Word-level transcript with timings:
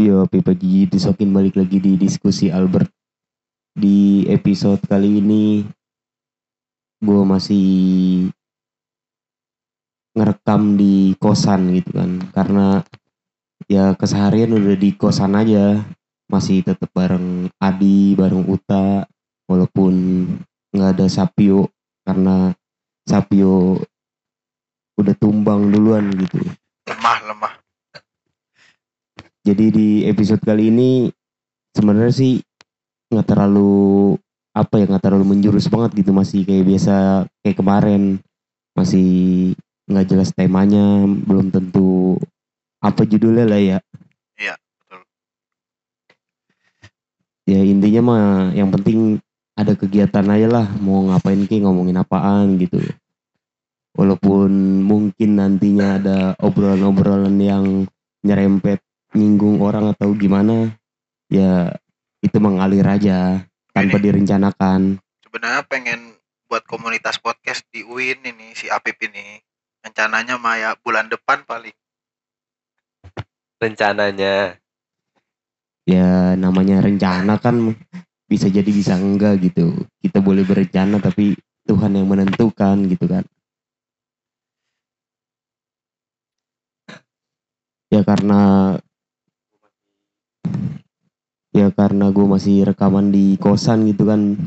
Iya, 0.00 0.24
Pipa 0.24 0.56
Gigi 0.56 0.88
disokin 0.88 1.28
balik 1.28 1.60
lagi 1.60 1.76
di 1.76 1.92
diskusi 2.00 2.48
Albert. 2.48 2.88
Di 3.76 4.24
episode 4.32 4.80
kali 4.88 5.20
ini 5.20 5.60
gue 7.04 7.20
masih 7.20 7.68
ngerekam 10.16 10.80
di 10.80 11.12
kosan 11.20 11.76
gitu 11.76 12.00
kan. 12.00 12.16
Karena 12.32 12.80
ya 13.68 13.92
keseharian 13.92 14.56
udah 14.56 14.72
di 14.72 14.96
kosan 14.96 15.36
aja. 15.36 15.84
Masih 16.32 16.64
tetap 16.64 16.88
bareng 16.96 17.52
Adi, 17.60 18.16
bareng 18.16 18.48
Uta. 18.48 19.04
Walaupun 19.52 19.92
nggak 20.72 20.96
ada 20.96 21.12
Sapio 21.12 21.68
karena 22.08 22.56
Sapio 23.04 23.76
udah 24.96 25.12
tumbang 25.20 25.68
duluan 25.68 26.08
gitu. 26.16 26.40
lemah 26.88 27.20
lemah 27.28 27.59
Jadi 29.40 29.64
di 29.72 29.88
episode 30.04 30.44
kali 30.44 30.68
ini 30.68 31.08
sebenarnya 31.72 32.12
sih 32.12 32.44
nggak 33.08 33.26
terlalu 33.26 34.14
apa 34.52 34.82
ya 34.82 34.84
nggak 34.84 35.04
terlalu 35.06 35.32
menjurus 35.32 35.70
banget 35.72 36.04
gitu 36.04 36.12
masih 36.12 36.44
kayak 36.44 36.66
biasa 36.68 37.24
kayak 37.40 37.56
kemarin 37.56 38.02
masih 38.76 39.08
nggak 39.88 40.06
jelas 40.06 40.30
temanya 40.36 41.08
belum 41.08 41.48
tentu 41.48 42.20
apa 42.84 43.02
judulnya 43.08 43.48
lah 43.48 43.60
ya. 43.60 43.78
Iya, 44.36 44.54
betul. 44.56 45.00
Ya 47.48 47.60
intinya 47.64 48.02
mah 48.04 48.24
yang 48.52 48.68
penting 48.68 49.24
ada 49.56 49.72
kegiatan 49.72 50.24
aja 50.28 50.48
lah 50.48 50.66
mau 50.84 51.04
ngapain 51.08 51.48
ki 51.48 51.64
ngomongin 51.64 51.96
apaan 51.96 52.60
gitu. 52.60 52.80
Walaupun 53.96 54.84
mungkin 54.84 55.40
nantinya 55.40 55.96
ada 55.96 56.18
obrolan-obrolan 56.38 57.36
yang 57.40 57.64
nyerempet 58.22 58.84
nyinggung 59.14 59.58
orang 59.58 59.90
atau 59.90 60.14
gimana 60.14 60.70
ya 61.30 61.74
itu 62.20 62.36
mengalir 62.38 62.84
aja 62.84 63.42
tanpa 63.72 63.96
Ini. 63.98 64.04
direncanakan. 64.10 64.80
Sebenarnya 65.24 65.62
pengen 65.66 66.00
buat 66.50 66.66
komunitas 66.66 67.22
podcast 67.22 67.62
di 67.70 67.86
UIN 67.86 68.20
ini 68.26 68.52
si 68.58 68.66
Apip 68.66 68.98
ini. 69.06 69.38
Rencananya 69.80 70.36
mah 70.36 70.56
ya 70.60 70.70
bulan 70.76 71.08
depan 71.08 71.46
paling. 71.48 71.72
Rencananya. 73.62 74.60
Ya 75.88 76.36
namanya 76.36 76.84
rencana 76.84 77.40
kan 77.40 77.72
bisa 78.28 78.46
jadi 78.52 78.68
bisa 78.68 78.98
enggak 79.00 79.40
gitu. 79.40 79.72
Kita 80.02 80.20
boleh 80.20 80.44
berencana 80.44 81.00
tapi 81.00 81.38
Tuhan 81.64 81.96
yang 81.96 82.06
menentukan 82.10 82.76
gitu 82.90 83.06
kan. 83.08 83.24
Ya 87.90 88.06
karena 88.06 88.74
ya 91.50 91.68
karena 91.74 92.08
gue 92.14 92.26
masih 92.26 92.64
rekaman 92.66 93.10
di 93.10 93.34
kosan 93.36 93.86
gitu 93.90 94.06
kan. 94.06 94.38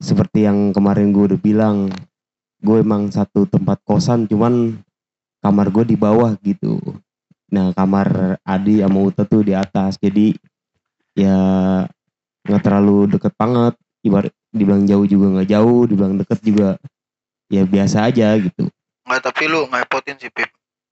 Seperti 0.00 0.48
yang 0.48 0.72
kemarin 0.72 1.12
gue 1.12 1.34
udah 1.34 1.40
bilang 1.40 1.92
gue 2.60 2.76
emang 2.80 3.08
satu 3.08 3.48
tempat 3.48 3.80
kosan 3.84 4.28
cuman 4.28 4.80
kamar 5.40 5.72
gue 5.72 5.84
di 5.92 5.96
bawah 5.96 6.36
gitu. 6.40 6.80
Nah 7.52 7.72
kamar 7.72 8.38
Adi 8.44 8.84
sama 8.84 9.00
Uta 9.00 9.24
tuh 9.24 9.44
di 9.44 9.56
atas 9.56 9.96
jadi 9.96 10.36
ya 11.16 11.36
nggak 12.44 12.62
terlalu 12.64 13.16
deket 13.16 13.32
banget. 13.36 13.74
Ibarat 14.00 14.32
dibilang 14.48 14.88
jauh 14.88 15.04
juga 15.04 15.26
nggak 15.36 15.48
jauh 15.52 15.84
dibilang 15.84 16.16
deket 16.16 16.40
juga 16.40 16.80
ya 17.52 17.68
biasa 17.68 18.08
aja 18.08 18.32
gitu. 18.40 18.72
Nggak 19.04 19.20
tapi 19.20 19.44
lu 19.48 19.68
ngerepotin 19.68 20.16
sih 20.16 20.32
Pip 20.32 20.48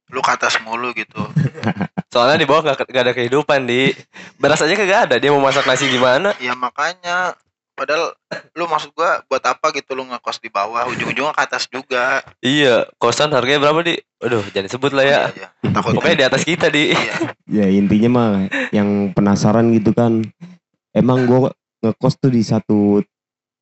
lu 0.08 0.20
ke 0.24 0.30
atas 0.32 0.56
mulu 0.64 0.92
gitu. 0.96 1.20
Soalnya 2.12 2.40
di 2.40 2.46
bawah 2.48 2.72
gak, 2.72 2.88
gak 2.88 3.04
ada 3.04 3.14
kehidupan 3.14 3.68
di. 3.68 3.92
Beras 4.40 4.64
aja 4.64 4.72
kagak 4.72 5.00
ada 5.10 5.16
dia 5.20 5.28
mau 5.28 5.42
masak 5.44 5.68
nasi 5.68 5.88
gimana? 5.88 6.32
Ya 6.40 6.56
makanya. 6.56 7.36
Padahal 7.78 8.10
lu 8.58 8.66
maksud 8.66 8.90
gua 8.90 9.22
buat 9.30 9.44
apa 9.46 9.70
gitu 9.70 9.94
lu 9.94 10.02
ngekos 10.10 10.42
di 10.42 10.50
bawah? 10.50 10.82
Ujung-ujungnya 10.90 11.30
ke 11.30 11.42
atas 11.46 11.70
juga. 11.70 12.26
Iya 12.42 12.90
kosan 12.98 13.30
harganya 13.30 13.70
berapa 13.70 13.86
di? 13.86 13.94
Aduh 14.18 14.42
jangan 14.50 14.66
sebut 14.66 14.90
lah 14.90 15.06
ya. 15.06 15.20
Iya, 15.30 15.46
iya. 15.62 15.70
takut. 15.70 15.94
Pokoknya 15.94 16.16
di 16.18 16.26
atas 16.26 16.42
kita 16.42 16.66
di. 16.74 16.90
Iya. 16.90 17.14
Ya 17.46 17.66
intinya 17.70 18.10
mah 18.10 18.30
yang 18.74 19.14
penasaran 19.14 19.70
gitu 19.78 19.94
kan 19.94 20.26
emang 20.90 21.22
gue 21.30 21.54
ngekos 21.86 22.18
tuh 22.18 22.34
di 22.34 22.42
satu 22.42 22.98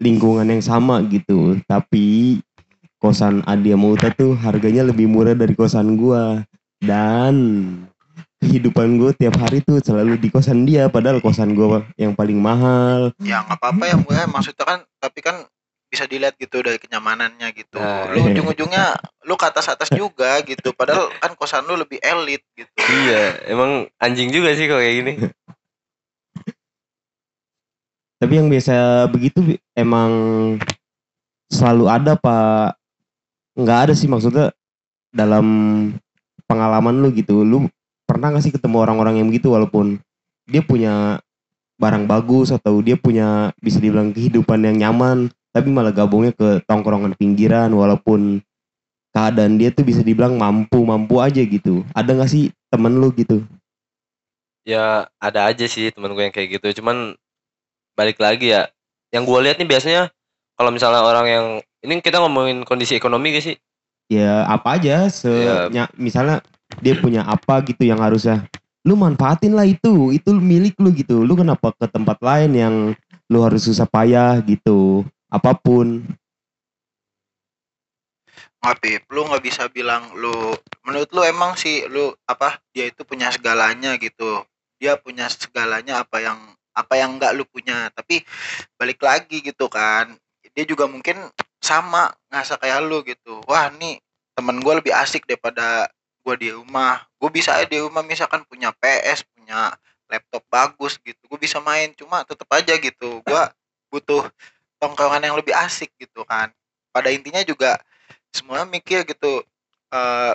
lingkungan 0.00 0.48
yang 0.48 0.64
sama 0.64 1.04
gitu. 1.12 1.60
Tapi 1.68 2.40
kosan 3.06 3.47
Adi 3.47 3.71
sama 3.71 3.94
Uta 3.94 4.11
tuh 4.11 4.34
harganya 4.34 4.83
lebih 4.91 5.06
murah 5.06 5.39
dari 5.39 5.55
kosan 5.55 5.94
gua. 5.94 6.43
Dan 6.83 7.34
kehidupan 8.43 8.99
gue 8.99 9.15
tiap 9.15 9.39
hari 9.39 9.62
tuh 9.62 9.78
selalu 9.78 10.19
di 10.19 10.28
kosan 10.28 10.67
dia 10.67 10.91
padahal 10.91 11.22
kosan 11.22 11.55
gua 11.55 11.87
yang 11.94 12.19
paling 12.19 12.43
mahal. 12.43 13.15
Ya 13.22 13.47
nggak 13.47 13.62
apa-apa 13.62 13.84
ya 13.87 13.97
gue 13.97 14.19
maksudnya 14.27 14.65
kan 14.67 14.78
tapi 14.99 15.22
kan 15.22 15.47
bisa 15.87 16.03
dilihat 16.11 16.34
gitu 16.34 16.67
dari 16.67 16.83
kenyamanannya 16.83 17.47
gitu. 17.55 17.78
Nah, 17.78 18.11
lu 18.11 18.27
iya. 18.27 18.34
ujung-ujungnya 18.34 18.84
lu 19.23 19.38
ke 19.38 19.47
atas 19.47 19.71
atas 19.71 19.88
juga 19.94 20.43
gitu 20.43 20.75
padahal 20.75 21.09
kan 21.23 21.33
kosan 21.38 21.62
lu 21.65 21.78
lebih 21.78 22.03
elit 22.03 22.43
gitu. 22.59 22.75
Iya 22.91 23.47
emang 23.47 23.87
anjing 24.03 24.34
juga 24.34 24.50
sih 24.59 24.67
kalau 24.67 24.83
kayak 24.83 24.97
gini. 24.99 25.12
Tapi 28.19 28.33
yang 28.34 28.50
biasa 28.50 29.06
begitu 29.15 29.55
emang 29.78 30.11
selalu 31.47 31.84
ada 31.87 32.19
pak 32.19 32.75
nggak 33.56 33.78
ada 33.89 33.94
sih 33.97 34.06
maksudnya 34.06 34.53
dalam 35.11 35.47
pengalaman 36.44 37.00
lu 37.00 37.09
gitu 37.17 37.43
lu 37.43 37.67
pernah 38.06 38.31
gak 38.31 38.44
sih 38.47 38.55
ketemu 38.55 38.87
orang-orang 38.87 39.19
yang 39.19 39.27
begitu 39.33 39.50
walaupun 39.50 39.99
dia 40.47 40.62
punya 40.62 41.19
barang 41.77 42.06
bagus 42.06 42.55
atau 42.55 42.78
dia 42.81 42.94
punya 42.94 43.50
bisa 43.59 43.83
dibilang 43.83 44.15
kehidupan 44.15 44.62
yang 44.62 44.77
nyaman 44.78 45.28
tapi 45.50 45.72
malah 45.72 45.91
gabungnya 45.91 46.37
ke 46.37 46.62
tongkrongan 46.69 47.17
pinggiran 47.19 47.72
walaupun 47.75 48.44
keadaan 49.17 49.56
dia 49.56 49.73
tuh 49.73 49.88
bisa 49.88 50.05
dibilang 50.05 50.37
mampu 50.37 50.84
mampu 50.84 51.17
aja 51.25 51.41
gitu. 51.41 51.81
Ada 51.97 52.12
gak 52.12 52.31
sih 52.31 52.53
temen 52.69 53.00
lu 53.00 53.09
gitu? 53.17 53.41
Ya 54.69 55.09
ada 55.17 55.49
aja 55.49 55.65
sih 55.65 55.88
temen 55.88 56.12
gue 56.12 56.25
yang 56.28 56.34
kayak 56.37 56.61
gitu. 56.61 56.84
Cuman 56.84 57.17
balik 57.97 58.21
lagi 58.21 58.53
ya 58.53 58.69
yang 59.09 59.25
gue 59.25 59.38
lihat 59.41 59.56
nih 59.56 59.69
biasanya 59.69 60.12
kalau 60.61 60.69
misalnya 60.69 61.00
orang 61.00 61.27
yang 61.27 61.47
ini 61.86 62.02
kita 62.02 62.19
ngomongin 62.19 62.66
kondisi 62.66 62.98
ekonomi 62.98 63.38
gak 63.38 63.47
sih? 63.47 63.56
Ya 64.10 64.42
apa 64.47 64.74
aja 64.78 65.06
se 65.06 65.30
Ya. 65.30 65.70
nya- 65.70 65.94
misalnya 65.94 66.42
dia 66.82 66.98
punya 66.98 67.22
apa 67.22 67.62
gitu 67.62 67.86
yang 67.86 68.02
harusnya. 68.02 68.42
Lu 68.82 68.98
manfaatin 68.98 69.54
lah 69.54 69.66
itu 69.66 70.10
itu 70.10 70.34
milik 70.34 70.75
lu 70.82 70.91
gitu. 70.91 71.22
Lu 71.22 71.38
kenapa 71.38 71.70
ke 71.75 71.86
tempat 71.86 72.19
lain 72.22 72.50
yang 72.54 72.75
lu 73.30 73.38
harus 73.42 73.66
susah 73.66 73.86
payah 73.86 74.38
gitu? 74.42 75.06
Apa 75.30 75.54
pun. 75.54 76.02
Nggak 78.62 78.76
Pip 78.82 79.02
lu 79.14 79.22
nggak 79.26 79.44
bisa 79.46 79.70
bilang 79.70 80.10
lu 80.19 80.54
menurut 80.82 81.10
lu 81.14 81.22
emang 81.22 81.54
sih 81.54 81.86
lu 81.86 82.10
apa 82.26 82.58
dia 82.75 82.91
itu 82.91 83.06
punya 83.06 83.30
segalanya 83.30 83.94
gitu. 83.98 84.42
Dia 84.78 84.98
punya 84.98 85.30
segalanya 85.30 86.02
apa 86.02 86.19
yang 86.22 86.38
apa 86.75 86.94
yang 86.98 87.19
nggak 87.19 87.34
lu 87.34 87.46
punya. 87.46 87.91
Tapi 87.94 88.22
balik 88.78 89.02
lagi 89.02 89.42
gitu 89.42 89.66
kan. 89.70 90.14
Dia 90.54 90.62
juga 90.66 90.86
mungkin 90.86 91.26
sama 91.66 92.15
ngerasa 92.31 92.54
kayak 92.62 92.78
lu 92.87 93.03
gitu. 93.03 93.43
Wah 93.50 93.66
nih 93.75 93.99
temen 94.38 94.62
gue 94.62 94.75
lebih 94.78 94.94
asik 94.94 95.27
daripada 95.27 95.91
gue 96.22 96.34
di 96.38 96.49
rumah. 96.54 97.03
Gue 97.19 97.34
bisa 97.34 97.59
aja 97.59 97.66
di 97.66 97.82
rumah 97.82 98.06
misalkan 98.06 98.47
punya 98.47 98.71
PS 98.78 99.27
punya 99.34 99.75
laptop 100.06 100.47
bagus 100.47 101.03
gitu 101.03 101.19
gue 101.26 101.38
bisa 101.43 101.59
main. 101.59 101.91
Cuma 101.99 102.22
tetep 102.22 102.47
aja 102.55 102.75
gitu 102.78 103.19
gue 103.26 103.43
butuh 103.91 104.31
tongkrongan 104.79 105.26
yang 105.26 105.35
lebih 105.35 105.58
asik 105.58 105.90
gitu 105.99 106.23
kan. 106.23 106.55
Pada 106.94 107.11
intinya 107.11 107.43
juga 107.43 107.82
semuanya 108.31 108.70
mikir 108.70 109.02
gitu 109.02 109.43
eh 109.90 110.35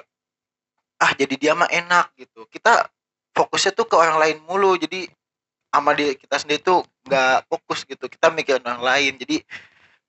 ah 1.02 1.12
jadi 1.16 1.34
dia 1.40 1.54
mah 1.56 1.72
enak 1.72 2.12
gitu. 2.20 2.44
Kita 2.52 2.92
fokusnya 3.32 3.72
tuh 3.72 3.88
ke 3.88 3.96
orang 3.96 4.20
lain 4.20 4.38
mulu. 4.44 4.76
Jadi 4.76 5.08
sama 5.72 5.96
diri 5.96 6.20
kita 6.20 6.36
sendiri 6.36 6.60
tuh 6.60 6.84
nggak 7.08 7.48
fokus 7.48 7.88
gitu. 7.88 8.06
Kita 8.12 8.28
mikir 8.30 8.60
orang 8.60 8.84
lain. 8.84 9.16
Jadi 9.16 9.40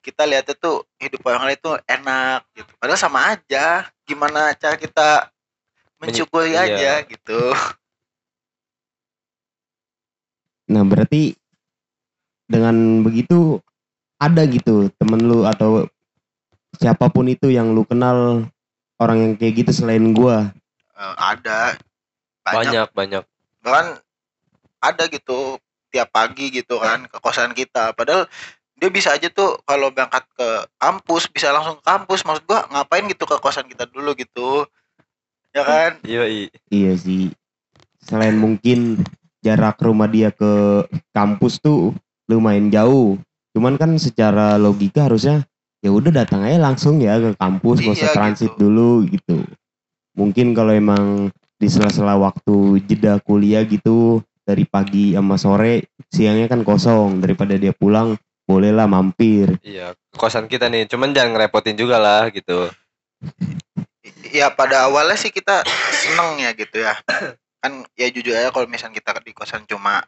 kita 0.03 0.27
lihatnya 0.27 0.59
tuh 0.59 0.83
hidup 0.99 1.23
orang 1.31 1.47
lain 1.47 1.59
tuh 1.63 1.79
enak 1.87 2.43
gitu. 2.51 2.71
Padahal 2.75 2.99
sama 2.99 3.31
aja. 3.31 3.87
Gimana 4.03 4.51
cara 4.59 4.75
kita 4.75 5.31
mensyukuri 6.03 6.59
iya. 6.59 6.67
aja 6.67 6.93
gitu. 7.07 7.55
Nah 10.67 10.83
berarti 10.83 11.39
dengan 12.51 12.99
begitu 12.99 13.63
ada 14.19 14.43
gitu 14.43 14.91
temen 14.99 15.23
lu 15.23 15.47
atau 15.47 15.87
siapa 16.75 17.07
pun 17.07 17.31
itu 17.31 17.47
yang 17.47 17.71
lu 17.71 17.87
kenal 17.87 18.43
orang 18.99 19.17
yang 19.23 19.33
kayak 19.39 19.63
gitu 19.63 19.71
selain 19.71 20.11
gua? 20.11 20.51
Eh, 20.99 21.15
ada. 21.15 21.79
Banyak. 22.43 22.59
Banyak 22.59 22.87
banyak. 22.91 23.23
Bahkan 23.63 23.87
ada 24.83 25.03
gitu 25.07 25.55
tiap 25.93 26.11
pagi 26.11 26.51
gitu 26.51 26.81
kan 26.81 27.07
ke 27.07 27.17
kosan 27.23 27.55
kita. 27.55 27.95
Padahal 27.95 28.27
dia 28.83 28.91
bisa 28.91 29.15
aja 29.15 29.31
tuh 29.31 29.55
kalau 29.63 29.95
berangkat 29.95 30.27
ke 30.35 30.47
kampus 30.75 31.31
bisa 31.31 31.55
langsung 31.55 31.79
ke 31.79 31.87
kampus. 31.87 32.27
Maksud 32.27 32.43
gua 32.43 32.67
ngapain 32.67 33.07
gitu 33.07 33.23
ke 33.23 33.39
kosan 33.39 33.63
kita 33.71 33.87
dulu 33.87 34.11
gitu. 34.11 34.67
Ya 35.55 35.63
kan? 35.63 36.03
Iya 36.03 36.27
iya 36.27 36.47
iya 36.67 36.91
sih. 36.99 37.31
Selain 38.03 38.35
mungkin 38.35 38.99
jarak 39.39 39.79
rumah 39.79 40.11
dia 40.11 40.35
ke 40.35 40.83
kampus 41.15 41.63
tuh 41.63 41.95
lumayan 42.27 42.67
jauh. 42.67 43.15
Cuman 43.55 43.79
kan 43.79 43.95
secara 43.95 44.59
logika 44.59 45.07
harusnya 45.07 45.47
ya 45.79 45.87
udah 45.87 46.11
datang 46.11 46.43
aja 46.43 46.59
langsung 46.59 46.99
ya 46.99 47.15
ke 47.23 47.39
kampus 47.39 47.79
nggak 47.79 47.95
usah 47.95 48.11
Iya, 48.11 48.17
transit 48.19 48.51
gitu. 48.51 48.67
dulu 48.67 49.07
gitu. 49.07 49.47
Mungkin 50.19 50.51
kalau 50.51 50.75
emang 50.75 51.31
di 51.55 51.71
sela-sela 51.71 52.19
waktu 52.19 52.83
jeda 52.83 53.23
kuliah 53.23 53.63
gitu 53.63 54.19
dari 54.43 54.67
pagi 54.67 55.15
sama 55.15 55.39
sore 55.39 55.87
siangnya 56.11 56.51
kan 56.51 56.67
kosong. 56.67 57.23
Daripada 57.23 57.55
dia 57.55 57.71
pulang 57.71 58.19
bolehlah 58.43 58.85
mampir 58.89 59.55
Iya, 59.63 59.95
kosan 60.15 60.51
kita 60.51 60.67
nih. 60.67 60.87
Cuman 60.87 61.15
jangan 61.15 61.35
ngerepotin 61.35 61.79
juga 61.79 61.97
lah 61.99 62.27
gitu. 62.29 62.67
ya 64.35 64.51
pada 64.51 64.89
awalnya 64.89 65.15
sih 65.15 65.31
kita 65.31 65.63
seneng 65.93 66.41
ya 66.43 66.51
gitu 66.51 66.81
ya 66.83 66.97
kan 67.63 67.87
ya 67.95 68.11
jujur 68.11 68.35
aja 68.35 68.51
kalau 68.51 68.67
misalnya 68.67 68.99
kita 68.99 69.15
di 69.23 69.31
kosan 69.31 69.63
cuma 69.63 70.03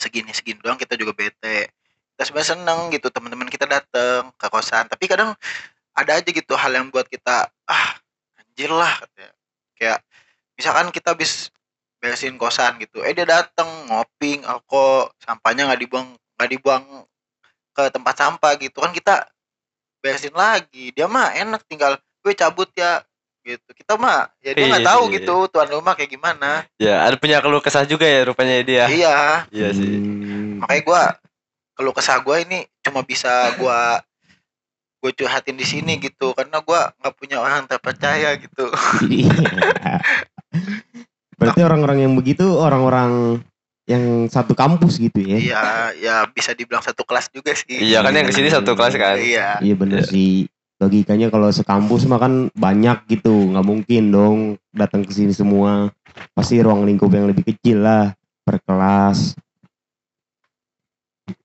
segini 0.00 0.32
segini 0.32 0.56
doang 0.64 0.80
kita 0.80 0.96
juga 0.96 1.12
bete 1.12 1.68
kita 2.16 2.22
sebenarnya 2.24 2.56
seneng 2.56 2.80
gitu 2.88 3.12
teman-teman 3.12 3.50
kita 3.52 3.68
dateng 3.68 4.32
ke 4.32 4.46
kosan 4.48 4.88
tapi 4.88 5.04
kadang 5.04 5.36
ada 5.92 6.16
aja 6.16 6.30
gitu 6.30 6.56
hal 6.56 6.72
yang 6.72 6.88
buat 6.88 7.04
kita 7.10 7.52
ah 7.68 7.90
anjir 8.40 8.72
lah 8.72 8.94
katanya. 9.04 9.30
kayak 9.76 9.98
misalkan 10.56 10.88
kita 10.88 11.12
habis 11.12 11.52
beresin 12.00 12.38
kosan 12.40 12.78
gitu 12.80 13.04
eh 13.04 13.12
dia 13.12 13.26
dateng 13.26 13.68
ngoping 13.90 14.46
alko 14.48 15.12
sampahnya 15.20 15.68
nggak 15.68 15.82
dibuang 15.84 16.14
nggak 16.38 16.50
dibuang 16.56 16.84
ke 17.78 17.82
tempat 17.88 18.14
sampah 18.18 18.52
gitu 18.58 18.82
kan 18.82 18.90
kita 18.90 19.14
beresin 20.02 20.34
lagi 20.34 20.90
dia 20.90 21.06
mah 21.06 21.30
enak 21.32 21.62
tinggal 21.64 21.94
gue 22.18 22.32
cabut 22.34 22.66
ya 22.74 22.98
gitu 23.40 23.64
kita 23.70 23.94
mah 23.94 24.26
ya 24.42 24.50
dia 24.50 24.64
nggak 24.66 24.82
Iya, 24.82 24.88
tahu 24.90 25.02
iya, 25.04 25.12
gitu 25.14 25.34
tuan 25.48 25.68
rumah 25.68 25.92
kayak 25.94 26.10
gimana 26.10 26.66
Ya, 26.76 27.00
ada 27.00 27.14
punya 27.14 27.38
keluh 27.38 27.58
kesah 27.58 27.82
juga 27.82 28.04
ya 28.04 28.24
rupanya 28.24 28.60
dia. 28.60 28.84
iya 28.88 29.46
Iya 29.48 29.68
sih. 29.72 29.94
Hmm. 29.94 30.58
makanya 30.58 30.80
gua 30.82 31.02
kalau 31.72 31.90
kesah 31.92 32.18
gua 32.18 32.36
ini 32.38 32.66
cuma 32.82 33.00
bisa 33.00 33.54
gua 33.54 34.02
gue 34.98 35.14
curhatin 35.14 35.54
di 35.54 35.62
sini 35.62 35.94
gitu 35.96 36.34
karena 36.34 36.58
gua 36.58 36.90
nggak 36.98 37.14
punya 37.14 37.38
orang 37.38 37.62
terpercaya 37.64 38.34
gitu 38.34 38.66
Iya. 39.06 39.30
Berarti 41.38 41.60
orang-orang 41.62 42.02
yang 42.02 42.12
begitu 42.12 42.44
orang-orang 42.50 43.38
yang 43.88 44.28
satu 44.28 44.52
kampus 44.52 45.00
gitu 45.00 45.16
ya? 45.18 45.40
iya 45.40 45.64
ya 45.96 46.16
bisa 46.28 46.52
dibilang 46.52 46.84
satu 46.84 47.02
kelas 47.02 47.32
juga 47.32 47.56
sih 47.56 47.80
Iya 47.80 48.04
kan 48.04 48.12
yang 48.12 48.28
ke 48.28 48.36
sini 48.36 48.52
satu 48.52 48.76
kelas 48.76 48.94
kan. 48.94 49.16
iya 49.16 49.56
Iya 49.58 49.74
bener 49.74 50.04
Iya. 50.04 50.12
sih. 50.12 50.32
Logikanya 50.78 51.26
kalau 51.26 51.48
sekampus 51.48 52.06
mah 52.06 52.20
kan 52.20 52.52
banyak 52.54 53.02
gitu, 53.08 53.50
nggak 53.50 53.66
mungkin 53.66 54.02
dong 54.12 54.38
datang 54.70 55.02
ke 55.02 55.10
sini 55.10 55.32
semua. 55.32 55.90
Pasti 56.36 56.60
ruang 56.60 56.84
lingkup 56.84 57.10
yang 57.10 57.26
lebih 57.26 57.48
kecil 57.48 57.82
lah 57.82 58.12
per 58.44 58.62
kelas. 58.62 59.34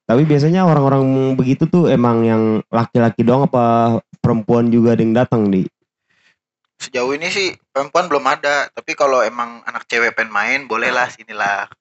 Tapi 0.03 0.21
biasanya 0.21 0.67
orang-orang 0.67 1.33
begitu 1.33 1.65
tuh 1.65 1.87
emang 1.87 2.21
yang 2.21 2.43
laki-laki 2.69 3.23
doang 3.23 3.47
apa 3.47 3.97
perempuan 4.19 4.67
juga 4.67 4.93
ada 4.93 5.01
yang 5.01 5.15
datang 5.15 5.47
di? 5.47 5.63
sejauh 6.75 7.15
ini 7.15 7.31
sih 7.31 7.55
perempuan 7.71 8.11
belum 8.11 8.27
ada 8.27 8.67
tapi 8.67 8.91
kalau 8.91 9.23
emang 9.23 9.63
anak 9.63 9.87
cewek 9.87 10.11
pengen 10.11 10.35
main 10.35 10.59
bolehlah 10.67 11.07
sinilah 11.07 11.71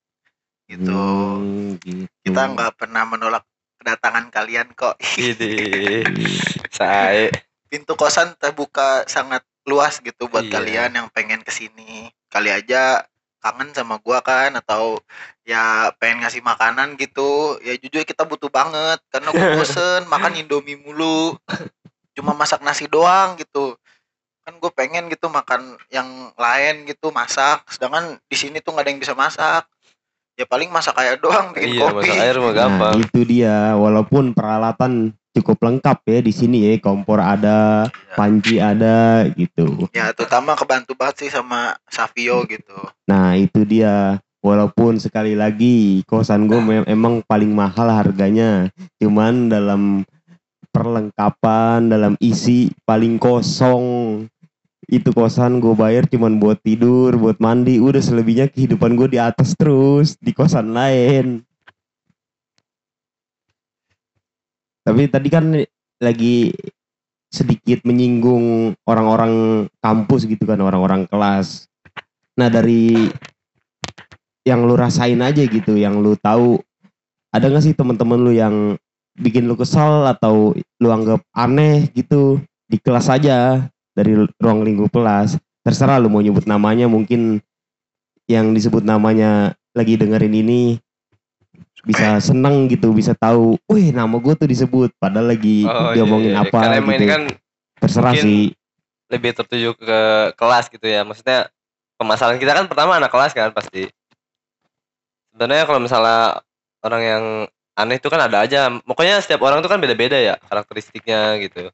gitu. 0.73 0.97
Hmm, 0.97 1.77
gitu. 1.85 2.09
kita 2.25 2.43
nggak 2.57 2.73
pernah 2.81 3.05
menolak 3.05 3.45
kedatangan 3.83 4.33
kalian 4.33 4.69
kok. 4.73 4.97
Ini 5.21 6.07
saya 6.79 7.29
pintu 7.69 7.93
kosan 7.99 8.33
terbuka 8.41 9.05
sangat 9.05 9.45
luas 9.69 10.01
gitu 10.01 10.27
buat 10.27 10.49
Iya. 10.49 10.53
kalian 10.59 10.91
yang 10.99 11.09
pengen 11.13 11.41
ke 11.47 11.53
sini 11.55 12.11
kali 12.27 12.51
aja 12.51 13.07
kangen 13.43 13.75
sama 13.75 13.99
gua 14.03 14.23
kan 14.23 14.55
atau 14.55 14.99
ya 15.43 15.91
pengen 15.99 16.25
ngasih 16.25 16.41
makanan 16.41 16.95
gitu. 16.97 17.59
Ya 17.61 17.75
jujur 17.77 18.07
kita 18.07 18.25
butuh 18.25 18.49
banget 18.49 19.03
karena 19.13 19.29
gua 19.35 19.47
bosen 19.59 20.07
makan 20.09 20.39
indomie 20.39 20.79
mulu. 20.79 21.37
Cuma 22.17 22.37
masak 22.37 22.63
nasi 22.63 22.87
doang 22.87 23.35
gitu. 23.41 23.75
Kan 24.43 24.59
gue 24.59 24.73
pengen 24.75 25.07
gitu 25.07 25.31
makan 25.31 25.79
yang 25.89 26.35
lain 26.35 26.83
gitu 26.85 27.15
masak. 27.15 27.63
Sedangkan 27.71 28.19
di 28.27 28.37
sini 28.37 28.59
tuh 28.59 28.75
nggak 28.75 28.85
ada 28.85 28.91
yang 28.91 29.01
bisa 29.01 29.15
masak 29.15 29.65
ya 30.33 30.45
paling 30.49 30.73
masak 30.73 30.97
air 30.99 31.21
doang 31.21 31.53
bikin 31.53 31.77
iya 31.77 31.89
kopi 31.89 32.09
masak 32.09 32.17
air 32.19 32.37
mah 32.41 32.53
gampang. 32.53 32.95
Nah, 32.97 33.03
itu 33.05 33.21
dia. 33.23 33.57
Walaupun 33.77 34.25
peralatan 34.33 34.93
cukup 35.33 35.59
lengkap 35.65 35.99
ya 36.05 36.19
di 36.21 36.33
sini 36.33 36.59
ya, 36.69 36.73
kompor 36.81 37.17
ada, 37.21 37.89
Ya. 37.89 38.15
panci 38.17 38.61
ada 38.61 39.25
gitu. 39.33 39.89
ya 39.97 40.13
terutama 40.13 40.53
kebantu 40.53 40.93
banget 40.93 41.25
sih 41.25 41.31
sama 41.33 41.73
Savio 41.89 42.45
gitu 42.45 42.77
Nah 43.09 43.37
itu 43.37 43.65
dia. 43.65 44.21
Walaupun 44.43 44.99
sekali 44.99 45.39
lagi 45.39 46.03
kosan 46.03 46.51
gue 46.51 46.59
mem- 46.59 46.89
emang 46.91 47.23
paling 47.23 47.55
mahal 47.55 47.87
harganya, 47.87 48.67
cuman 48.99 49.47
dalam 49.47 50.03
perlengkapan, 50.75 51.87
dalam 51.87 52.19
isi 52.19 52.75
paling 52.83 53.23
kosong. 53.23 54.27
Itu 54.91 55.15
kosan 55.15 55.63
gue 55.63 55.75
bayar 55.79 56.11
cuman 56.11 56.43
buat 56.43 56.59
tidur, 56.63 57.15
buat 57.15 57.39
mandi. 57.39 57.79
Udah 57.79 58.03
selebihnya 58.03 58.51
kehidupan 58.51 58.99
gue 58.99 59.15
di 59.15 59.19
atas 59.23 59.55
terus 59.55 60.19
di 60.19 60.35
kosan 60.35 60.75
lain. 60.75 61.47
Tapi 64.83 65.07
tadi 65.07 65.29
kan 65.31 65.55
lagi 66.03 66.51
sedikit 67.31 67.87
menyinggung 67.87 68.75
orang-orang 68.85 69.65
kampus 69.79 70.27
gitu 70.27 70.43
kan, 70.43 70.59
orang-orang 70.59 71.07
kelas. 71.07 71.71
Nah 72.35 72.51
dari 72.51 73.09
yang 74.43 74.67
lu 74.67 74.75
rasain 74.75 75.23
aja 75.23 75.47
gitu, 75.47 75.79
yang 75.79 76.03
lu 76.03 76.19
tahu, 76.19 76.59
ada 77.31 77.47
gak 77.47 77.63
sih 77.63 77.79
teman-teman 77.79 78.19
lu 78.19 78.35
yang 78.35 78.75
bikin 79.17 79.47
lu 79.47 79.55
kesal 79.55 80.09
atau 80.11 80.57
lu 80.83 80.89
anggap 80.91 81.23
aneh 81.37 81.87
gitu 81.95 82.43
di 82.67 82.81
kelas 82.81 83.13
aja 83.13 83.69
dari 83.93 84.13
ruang 84.41 84.65
lingkup 84.65 84.93
kelas. 84.93 85.37
Terserah 85.63 86.03
lu 86.03 86.11
mau 86.11 86.19
nyebut 86.19 86.45
namanya, 86.45 86.91
mungkin 86.91 87.39
yang 88.27 88.51
disebut 88.51 88.83
namanya 88.83 89.55
lagi 89.73 89.95
dengerin 89.95 90.35
ini 90.35 90.77
bisa 91.83 92.23
seneng 92.23 92.71
gitu, 92.71 92.95
bisa 92.95 93.11
tahu, 93.15 93.59
wih 93.67 93.91
nama 93.91 94.15
gue 94.23 94.35
tuh 94.39 94.47
disebut, 94.47 94.95
padahal 95.03 95.35
lagi 95.35 95.67
Oh, 95.67 95.91
diomongin 95.95 96.35
iya, 96.35 96.39
iya. 96.39 96.47
apa 96.47 96.59
Karena 96.63 96.79
gitu. 96.79 97.05
kan 97.11 97.23
Terserah 97.83 98.15
sih. 98.15 98.55
lebih 99.11 99.31
tertuju 99.35 99.75
ke 99.77 99.99
kelas 100.39 100.71
gitu 100.71 100.87
ya. 100.87 101.03
Maksudnya 101.03 101.51
pemasaran 101.99 102.39
kita 102.39 102.55
kan 102.55 102.65
pertama 102.71 102.97
anak 102.97 103.11
kelas 103.11 103.35
kan 103.35 103.51
pasti. 103.51 103.91
Sebenarnya 105.35 105.65
kalau 105.67 105.81
misalnya 105.83 106.41
orang 106.87 107.03
yang 107.03 107.25
aneh 107.77 107.97
itu 107.99 108.09
kan 108.09 108.25
ada 108.25 108.47
aja. 108.47 108.71
Pokoknya 108.87 109.19
setiap 109.21 109.43
orang 109.45 109.61
tuh 109.61 109.69
kan 109.69 109.83
beda-beda 109.83 110.17
ya 110.17 110.39
karakteristiknya 110.49 111.43
gitu. 111.43 111.69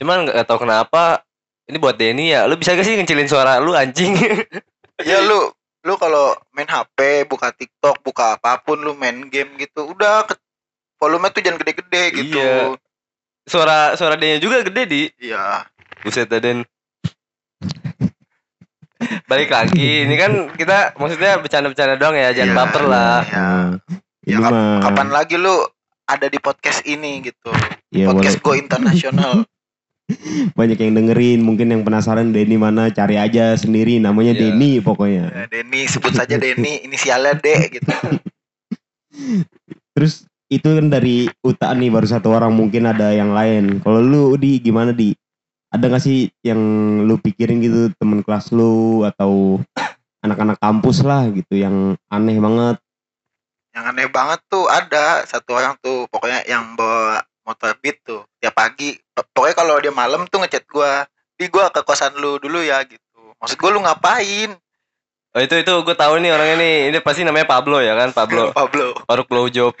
Cuman 0.00 0.30
nggak 0.30 0.46
tahu 0.46 0.64
kenapa 0.64 1.26
ini 1.64 1.76
buat 1.76 1.94
Denny 1.94 2.30
ya. 2.30 2.44
Lu 2.44 2.54
bisa 2.54 2.72
gak 2.72 2.82
sih 2.82 2.94
ngecilin 2.94 3.26
suara 3.26 3.58
lu 3.58 3.72
anjing? 3.72 4.14
ya 5.08 5.18
lu 5.20 5.50
lu 5.82 5.94
kalau 5.96 6.30
main 6.50 6.64
HP 6.64 7.26
buka 7.26 7.50
TikTok 7.50 8.00
buka 8.00 8.36
apa 8.36 8.58
pun 8.58 8.78
lu 8.78 8.94
main 8.94 9.26
game 9.26 9.50
gitu 9.56 9.82
udah 9.88 10.22
ke, 10.24 10.38
volume 10.96 11.26
tuh 11.28 11.42
jangan 11.42 11.58
gede-gede 11.58 12.02
gitu 12.14 12.38
Iya. 12.38 12.78
suara 13.42 13.78
suara 13.92 14.14
Denny 14.14 14.38
juga 14.38 14.62
gede 14.62 14.82
di. 14.84 15.02
iya 15.18 15.66
Buset 16.00 16.26
dah, 16.26 16.38
Den. 16.38 16.62
Balik 19.26 19.50
lagi, 19.50 20.06
ini 20.06 20.14
kan 20.14 20.30
kita 20.52 20.94
maksudnya 20.94 21.34
bercanda-bercanda 21.36 21.98
doang 21.98 22.14
ya, 22.14 22.30
jangan 22.30 22.48
Iya, 22.48 22.56
baper 22.56 22.82
lah. 22.84 23.18
iya. 23.24 23.46
Ya, 24.22 24.36
kap- 24.38 24.54
mah 24.54 24.78
kapan 24.80 25.08
lagi 25.10 25.34
lu 25.34 25.66
ada 26.04 26.26
di 26.26 26.38
podcast 26.38 26.86
ini 26.86 27.18
gitu 27.20 27.50
ya, 27.90 28.06
podcast 28.06 28.38
wala- 28.38 28.44
Go 28.44 28.52
Internasional 28.54 29.32
banyak 30.58 30.78
yang 30.78 30.94
dengerin 30.96 31.40
mungkin 31.40 31.72
yang 31.72 31.82
penasaran 31.82 32.30
Denny 32.30 32.56
mana 32.56 32.92
cari 32.92 33.18
aja 33.18 33.56
sendiri 33.56 33.98
namanya 33.98 34.36
Iya. 34.36 34.52
Denny 34.52 34.80
pokoknya. 34.80 35.24
Ya, 35.30 35.44
Denny 35.48 35.88
sebut 35.88 36.12
saja 36.14 36.36
Denny 36.38 36.80
inisialnya 36.86 37.36
D 37.38 37.46
gitu. 37.72 37.92
Terus 39.96 40.24
itu 40.52 40.68
kan 40.68 40.92
dari 40.92 41.28
Uta 41.40 41.72
nih 41.72 41.88
baru 41.88 42.04
satu 42.04 42.32
orang 42.32 42.52
mungkin 42.52 42.88
ada 42.88 43.12
yang 43.12 43.32
lain. 43.32 43.80
Kalau 43.80 44.00
lu 44.00 44.36
di 44.36 44.60
gimana 44.60 44.92
di? 44.92 45.16
Ada 45.72 45.88
gak 45.88 46.04
sih 46.04 46.28
yang 46.44 46.60
lu 47.08 47.16
pikirin 47.16 47.64
gitu 47.64 47.88
temen 47.96 48.20
kelas 48.20 48.52
lu 48.52 49.08
atau 49.08 49.56
anak-anak 50.20 50.60
kampus 50.60 51.00
lah 51.00 51.32
gitu 51.32 51.56
yang 51.56 51.96
aneh 52.12 52.36
banget? 52.36 52.76
Yang 53.72 53.84
aneh 53.88 54.08
banget 54.12 54.40
tuh 54.52 54.68
ada 54.68 55.24
satu 55.24 55.56
orang 55.56 55.72
tuh 55.80 56.04
pokoknya 56.12 56.44
yang 56.44 56.76
bawa 56.76 57.24
motor 57.46 57.74
beat 57.78 58.00
tuh 58.02 58.22
tiap 58.38 58.54
pagi. 58.56 58.96
Pokoknya 59.12 59.54
kalau 59.54 59.74
dia 59.78 59.92
malam 59.94 60.26
tuh 60.30 60.42
ngechat 60.42 60.64
gua 60.70 61.06
di 61.36 61.46
gua 61.50 61.68
ke 61.68 61.82
kosan 61.82 62.14
lu 62.18 62.38
dulu 62.38 62.62
ya 62.62 62.82
gitu. 62.86 63.20
Maksud 63.38 63.58
gua 63.58 63.70
lu 63.74 63.80
ngapain? 63.82 64.54
Oh 65.32 65.40
itu 65.40 65.56
itu 65.56 65.72
gue 65.72 65.96
tahu 65.96 66.20
nih 66.20 66.28
orangnya 66.28 66.60
nih, 66.60 66.76
ini 66.92 66.98
pasti 67.00 67.24
namanya 67.24 67.48
Pablo 67.48 67.80
ya 67.80 67.96
kan, 67.96 68.12
Pablo. 68.12 68.52
Pablo. 68.58 68.92
Paruk 69.08 69.32
blowjob. 69.32 69.72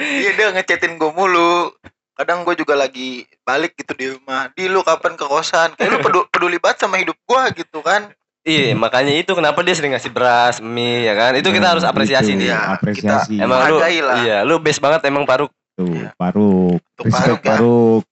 iya 0.00 0.30
dia 0.32 0.56
ngechatin 0.56 0.96
gua 0.96 1.12
mulu. 1.12 1.68
Kadang 2.16 2.48
gue 2.48 2.56
juga 2.56 2.72
lagi 2.80 3.28
balik 3.44 3.76
gitu 3.76 3.92
di 3.92 4.08
rumah. 4.08 4.48
Di 4.56 4.72
lu 4.72 4.80
kapan 4.80 5.20
ke 5.20 5.28
kosan? 5.28 5.76
Kayak 5.76 5.90
lu 5.92 5.98
peduli, 6.00 6.26
peduli 6.32 6.56
banget 6.56 6.80
sama 6.80 6.96
hidup 6.96 7.16
gua 7.28 7.52
gitu 7.52 7.84
kan 7.84 8.08
Iya, 8.42 8.74
makanya 8.74 9.14
itu 9.14 9.30
kenapa 9.32 9.62
dia 9.62 9.70
sering 9.70 9.94
ngasih 9.94 10.10
beras, 10.10 10.58
mie 10.58 11.06
ya 11.06 11.14
kan? 11.14 11.30
Itu 11.38 11.48
kita 11.48 11.62
Nah, 11.62 11.72
harus 11.72 11.86
apresiasi 11.86 12.34
itu, 12.34 12.42
nih. 12.42 12.48
Iya, 12.50 12.58
apresiasi 12.74 13.34
Emang 13.38 13.62
lu 13.64 13.78
lah. 13.78 14.16
iya, 14.18 14.36
lu 14.42 14.58
best 14.58 14.82
banget 14.82 15.06
emang 15.06 15.22
Paruk. 15.22 15.50
tuh 15.72 15.88
Iya. 15.88 16.10
paruk 16.14 16.82
Untuk 16.82 17.04
respect 17.06 17.22
Paruk 17.24 17.40
ya. 17.40 17.48
paruk 17.48 18.02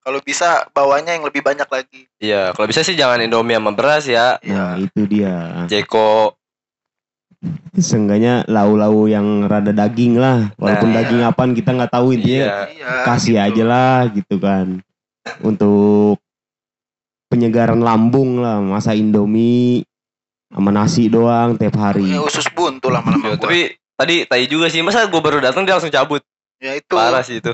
Kalau 0.00 0.20
bisa 0.20 0.48
bawanya 0.72 1.12
yang 1.12 1.22
lebih 1.22 1.44
banyak 1.44 1.68
lagi. 1.68 2.08
Iya, 2.16 2.50
kalau 2.50 2.64
bisa 2.64 2.80
sih 2.80 2.96
jangan 2.96 3.20
Indomie 3.20 3.54
sama 3.54 3.70
beras 3.70 4.04
ya. 4.04 4.40
nah 4.40 4.72
Iya. 4.74 4.88
itu 4.88 5.00
dia 5.04 5.34
Jeko 5.68 6.32
seenggaknya 7.72 8.42
lau-lau 8.48 9.06
yang 9.06 9.46
rada 9.46 9.70
daging 9.70 10.16
lah 10.16 10.50
walaupun 10.56 10.90
Nah, 10.90 10.96
daging 10.98 11.20
iya. 11.22 11.30
apaan 11.30 11.52
kita 11.52 11.70
nggak 11.70 11.92
tahu 11.92 12.06
intinya 12.10 12.40
Iya. 12.42 12.56
Iya. 12.72 12.92
kasih 13.04 13.34
gitu. 13.36 13.46
aja 13.46 13.62
lah 13.64 13.96
gitu 14.10 14.34
kan 14.40 14.66
untuk 15.40 16.18
penyegaran 17.28 17.80
lambung 17.80 18.40
lah 18.40 18.58
masa 18.58 18.96
indomie 18.96 19.84
sama 20.48 20.72
nasi 20.72 21.12
doang 21.12 21.60
tiap 21.60 21.76
hari 21.76 22.08
Pokoknya 22.08 22.24
usus 22.24 22.46
buntu 22.56 22.88
lama-lama 22.88 23.28
Yo, 23.28 23.36
gua. 23.36 23.44
tapi 23.44 23.60
tadi 24.00 24.14
tai 24.24 24.48
juga 24.48 24.72
sih. 24.72 24.80
Masa 24.80 25.04
gue 25.04 25.20
baru 25.20 25.44
datang 25.44 25.68
dia 25.68 25.76
langsung 25.76 25.92
cabut. 25.92 26.24
ya 26.58 26.72
itu. 26.74 26.90
Parah 26.96 27.20
sih 27.20 27.38
itu. 27.44 27.52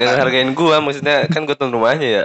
Nggak 0.00 0.14
hargain 0.16 0.50
gua 0.56 0.80
maksudnya 0.80 1.28
kan 1.28 1.44
gue 1.44 1.52
tuh 1.52 1.68
rumahnya 1.68 2.08
ya. 2.08 2.24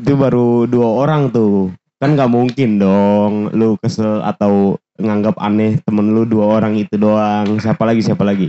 itu 0.00 0.16
baru 0.16 0.64
dua 0.64 1.04
orang 1.04 1.28
tuh 1.28 1.68
kan 2.00 2.16
nggak 2.16 2.32
mungkin 2.32 2.80
dong 2.80 3.52
lu 3.52 3.76
kesel 3.76 4.24
atau 4.24 4.80
nganggap 4.96 5.36
aneh 5.36 5.76
temen 5.84 6.16
lu 6.16 6.24
dua 6.24 6.56
orang 6.56 6.80
itu 6.80 6.96
doang 6.96 7.60
siapa 7.60 7.84
lagi 7.84 8.00
siapa 8.00 8.24
lagi 8.24 8.48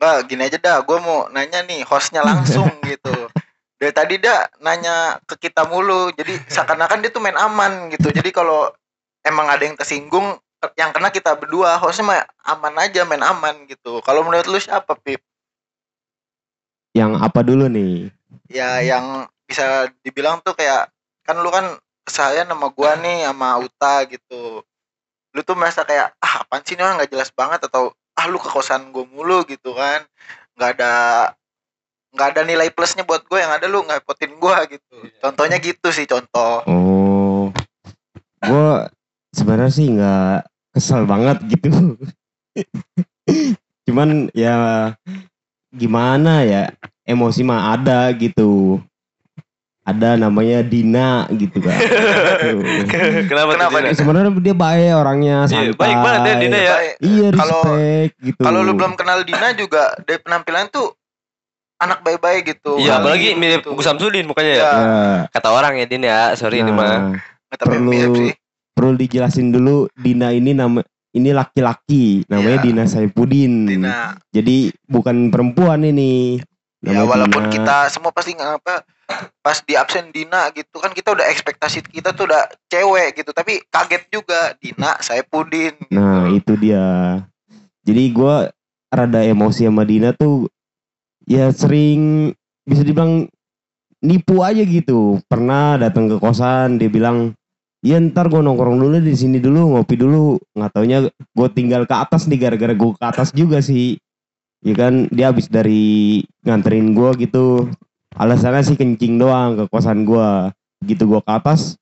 Mbak, 0.00 0.32
gini 0.32 0.42
aja 0.48 0.56
dah, 0.56 0.78
gue 0.80 0.96
mau 0.96 1.28
nanya 1.28 1.60
nih 1.68 1.84
hostnya 1.84 2.24
langsung 2.24 2.64
gitu. 2.88 3.12
Dari 3.80 3.92
tadi 3.96 4.14
dah 4.20 4.44
nanya 4.60 5.16
ke 5.24 5.48
kita 5.48 5.64
mulu, 5.64 6.12
jadi 6.12 6.36
seakan-akan 6.52 7.00
dia 7.00 7.08
tuh 7.08 7.24
main 7.24 7.36
aman 7.40 7.88
gitu. 7.88 8.12
Jadi 8.12 8.28
kalau 8.28 8.68
emang 9.24 9.48
ada 9.48 9.64
yang 9.64 9.72
tersinggung, 9.72 10.36
yang 10.76 10.92
kena 10.92 11.08
kita 11.08 11.32
berdua, 11.32 11.80
hostnya 11.80 12.04
mah 12.04 12.20
aman 12.44 12.76
aja, 12.84 13.08
main 13.08 13.24
aman 13.24 13.64
gitu. 13.64 14.04
Kalau 14.04 14.20
menurut 14.20 14.44
lu 14.44 14.60
siapa, 14.60 14.92
Pip? 15.00 15.24
yang 16.90 17.14
apa 17.22 17.46
dulu 17.46 17.70
nih 17.70 18.10
Ya 18.50 18.82
yang 18.82 19.30
bisa 19.46 19.90
dibilang 20.02 20.42
tuh 20.42 20.54
kayak, 20.54 20.90
kan 21.22 21.38
lu 21.38 21.50
kan 21.50 21.78
kesalahan 22.02 22.50
sama 22.50 22.70
gua 22.74 22.98
nih, 22.98 23.26
sama 23.26 23.58
Uta 23.62 24.06
gitu. 24.10 24.62
Lu 25.30 25.40
tuh 25.46 25.54
merasa 25.54 25.86
kayak, 25.86 26.14
ah 26.18 26.42
apaan 26.42 26.62
sih 26.66 26.74
ini 26.74 26.82
orang 26.82 27.02
gak 27.02 27.14
jelas 27.14 27.30
banget, 27.30 27.62
atau 27.66 27.94
ah 28.18 28.26
lu 28.26 28.38
ke 28.42 28.50
kosan 28.50 28.90
gue 28.90 29.06
mulu 29.06 29.46
gitu 29.46 29.74
kan. 29.74 30.02
Nggak 30.58 30.70
ada 30.78 30.94
nggak 32.10 32.28
ada 32.34 32.42
nilai 32.42 32.68
plusnya 32.70 33.02
buat 33.02 33.22
gue 33.22 33.38
yang 33.38 33.50
ada 33.50 33.64
lu 33.64 33.82
ngerepotin 33.82 34.34
gue 34.34 34.56
gitu. 34.70 34.94
Contohnya 35.18 35.56
gitu 35.56 35.88
sih 35.90 36.04
contoh. 36.04 36.62
Oh. 36.66 37.48
Gua 38.40 38.88
sebenarnya 39.30 39.70
sih 39.70 39.86
nggak 39.88 40.48
kesel 40.72 41.04
banget 41.04 41.38
gitu. 41.46 41.70
Cuman 43.86 44.30
ya 44.32 44.90
gimana 45.70 46.42
ya 46.42 46.70
emosi 47.06 47.42
mah 47.42 47.74
ada 47.74 48.10
gitu. 48.12 48.78
Ada 49.80 50.14
namanya 50.14 50.60
Dina 50.62 51.24
gitu 51.32 51.58
kan. 51.58 51.74
Kenapa, 53.26 53.50
Kenapa 53.56 53.76
Dina? 53.80 53.96
sebenarnya 53.96 54.30
dia 54.38 54.54
baik 54.54 54.90
orangnya 54.92 55.36
Iya, 55.46 55.48
santai 55.48 55.74
baik 55.74 55.96
banget 55.98 56.20
ya 56.20 56.34
Dina 56.36 56.58
ya. 56.58 56.74
Iya 57.00 57.28
Kalau- 57.32 57.64
respect 57.64 58.12
gitu. 58.20 58.42
kalau 58.44 58.60
lu 58.62 58.72
belum 58.76 58.92
kenal 58.94 59.18
Dina 59.24 59.48
juga 59.56 59.96
dari 60.04 60.20
penampilan 60.20 60.68
tuh 60.70 60.94
anak 61.80 62.04
baik-baik 62.04 62.42
gitu 62.44 62.76
Iya, 62.76 63.00
Alim 63.00 63.02
apalagi 63.02 63.28
mirip 63.34 63.60
gitu. 63.64 63.72
Gus 63.72 63.86
Samsudin 63.88 64.28
mukanya 64.28 64.52
ya. 64.52 64.56
Iya. 64.56 64.70
ya, 64.70 65.14
Kata 65.32 65.48
orang 65.50 65.80
ya 65.80 65.86
Din 65.88 66.04
ya, 66.04 66.36
sorry 66.36 66.60
ini 66.60 66.70
nah, 66.70 66.76
mah. 66.76 66.96
Nggak, 67.48 67.58
tapi 67.58 67.74
perlu 67.74 67.88
mirip 67.88 68.10
sih 68.14 68.32
perlu 68.70 68.92
dijelasin 68.96 69.48
dulu 69.50 69.90
Dina 69.92 70.32
ini 70.32 70.54
nama 70.54 70.80
ini 71.10 71.34
laki-laki 71.34 72.22
namanya 72.30 72.62
Iya. 72.62 72.64
Dina 72.64 72.84
Saipudin 72.86 73.66
Dina 73.66 74.14
jadi 74.30 74.70
bukan 74.86 75.28
perempuan 75.28 75.82
ini 75.82 76.38
ya 76.80 76.94
Namanya 76.96 77.04
walaupun 77.10 77.42
Dina. 77.44 77.52
kita 77.52 77.76
semua 77.90 78.08
pasti 78.08 78.32
nggak 78.32 78.62
apa 78.62 78.74
pas 79.42 79.58
di 79.60 79.74
absen 79.74 80.08
Dina 80.08 80.48
gitu 80.54 80.78
kan 80.78 80.94
kita 80.94 81.12
udah 81.12 81.26
ekspektasi 81.28 81.82
kita 81.82 82.14
tuh 82.14 82.30
udah 82.30 82.46
cewek 82.70 83.20
gitu 83.20 83.34
tapi 83.34 83.58
kaget 83.68 84.06
juga 84.08 84.54
Dina 84.56 84.96
saya 85.02 85.26
Pudin 85.26 85.74
Nah 85.90 86.30
itu 86.30 86.54
dia. 86.56 87.18
Jadi 87.82 88.02
gua 88.14 88.48
rada 88.88 89.20
emosi 89.20 89.66
sama 89.66 89.82
Dina 89.82 90.14
tuh 90.14 90.46
ya 91.26 91.52
sering 91.52 92.32
bisa 92.64 92.84
dibilang 92.84 93.28
nipu 94.00 94.40
aja 94.40 94.64
gitu. 94.64 95.20
Pernah 95.28 95.76
datang 95.76 96.08
ke 96.08 96.16
kosan 96.16 96.80
dia 96.80 96.88
bilang, 96.88 97.36
"Iya 97.84 98.00
ntar 98.00 98.28
gue 98.32 98.40
nongkrong 98.40 98.80
dulu 98.80 98.96
di 99.00 99.12
sini 99.16 99.40
dulu 99.40 99.76
ngopi 99.76 99.96
dulu." 99.96 100.40
Nggak 100.56 100.70
taunya 100.72 100.98
gue 101.10 101.48
tinggal 101.52 101.84
ke 101.84 101.94
atas 101.96 102.28
nih 102.30 102.38
gara-gara 102.40 102.72
gue 102.72 102.90
ke 102.96 103.06
atas 103.06 103.32
juga 103.32 103.60
sih. 103.60 104.00
Ya 104.60 104.76
kan 104.76 105.08
dia 105.08 105.32
habis 105.32 105.48
dari 105.48 106.20
nganterin 106.44 106.92
gua 106.92 107.16
gitu. 107.16 107.72
Alasannya 108.12 108.60
sih 108.60 108.76
kencing 108.76 109.16
doang 109.16 109.56
ke 109.56 109.64
kosan 109.72 110.04
gua. 110.04 110.52
Gitu 110.84 111.08
gua 111.08 111.24
ke 111.24 111.32
atas 111.32 111.80